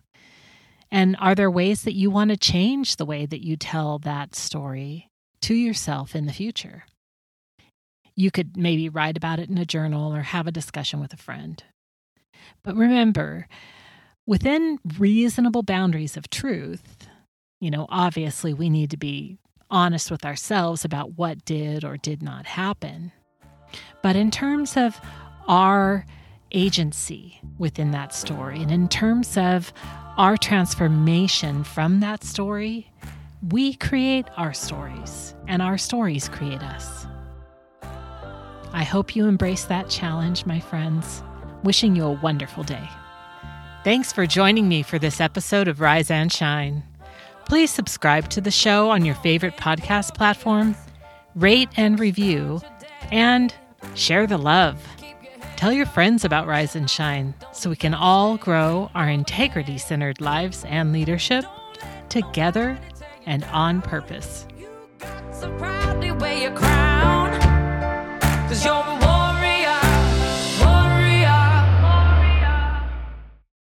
And 0.90 1.16
are 1.20 1.34
there 1.34 1.50
ways 1.50 1.82
that 1.82 1.94
you 1.94 2.10
want 2.10 2.30
to 2.30 2.36
change 2.36 2.96
the 2.96 3.06
way 3.06 3.26
that 3.26 3.44
you 3.44 3.56
tell 3.56 3.98
that 4.00 4.34
story 4.34 5.10
to 5.42 5.54
yourself 5.54 6.16
in 6.16 6.26
the 6.26 6.32
future? 6.32 6.84
You 8.16 8.30
could 8.30 8.56
maybe 8.56 8.88
write 8.88 9.16
about 9.16 9.38
it 9.38 9.48
in 9.48 9.58
a 9.58 9.64
journal 9.64 10.14
or 10.14 10.22
have 10.22 10.46
a 10.46 10.52
discussion 10.52 11.00
with 11.00 11.12
a 11.12 11.16
friend. 11.16 11.62
But 12.62 12.76
remember, 12.76 13.46
within 14.26 14.78
reasonable 14.98 15.62
boundaries 15.62 16.16
of 16.16 16.28
truth, 16.28 17.08
you 17.60 17.70
know, 17.70 17.86
obviously 17.88 18.52
we 18.52 18.68
need 18.68 18.90
to 18.90 18.96
be 18.96 19.38
honest 19.70 20.10
with 20.10 20.24
ourselves 20.24 20.84
about 20.84 21.16
what 21.16 21.44
did 21.44 21.84
or 21.84 21.96
did 21.96 22.22
not 22.22 22.46
happen. 22.46 23.12
But 24.02 24.16
in 24.16 24.30
terms 24.30 24.76
of 24.76 25.00
our 25.46 26.04
agency 26.52 27.40
within 27.58 27.92
that 27.92 28.14
story, 28.14 28.60
and 28.60 28.72
in 28.72 28.88
terms 28.88 29.36
of 29.36 29.72
our 30.20 30.36
transformation 30.36 31.64
from 31.64 32.00
that 32.00 32.22
story, 32.22 32.92
we 33.48 33.72
create 33.72 34.26
our 34.36 34.52
stories, 34.52 35.34
and 35.48 35.62
our 35.62 35.78
stories 35.78 36.28
create 36.28 36.62
us. 36.62 37.06
I 38.74 38.84
hope 38.84 39.16
you 39.16 39.26
embrace 39.26 39.64
that 39.64 39.88
challenge, 39.88 40.44
my 40.44 40.60
friends. 40.60 41.22
Wishing 41.62 41.96
you 41.96 42.04
a 42.04 42.12
wonderful 42.12 42.64
day. 42.64 42.86
Thanks 43.82 44.12
for 44.12 44.26
joining 44.26 44.68
me 44.68 44.82
for 44.82 44.98
this 44.98 45.22
episode 45.22 45.68
of 45.68 45.80
Rise 45.80 46.10
and 46.10 46.30
Shine. 46.30 46.82
Please 47.46 47.70
subscribe 47.70 48.28
to 48.28 48.42
the 48.42 48.50
show 48.50 48.90
on 48.90 49.06
your 49.06 49.14
favorite 49.14 49.56
podcast 49.56 50.14
platform, 50.14 50.76
rate 51.34 51.70
and 51.78 51.98
review, 51.98 52.60
and 53.10 53.54
share 53.94 54.26
the 54.26 54.36
love. 54.36 54.86
Tell 55.60 55.74
your 55.74 55.84
friends 55.84 56.24
about 56.24 56.46
Rise 56.46 56.74
and 56.74 56.88
Shine 56.88 57.34
so 57.52 57.68
we 57.68 57.76
can 57.76 57.92
all 57.92 58.38
grow 58.38 58.90
our 58.94 59.10
integrity 59.10 59.76
centered 59.76 60.18
lives 60.18 60.64
and 60.64 60.90
leadership 60.90 61.44
together 62.08 62.80
and 63.26 63.44
on 63.44 63.82
purpose. 63.82 64.46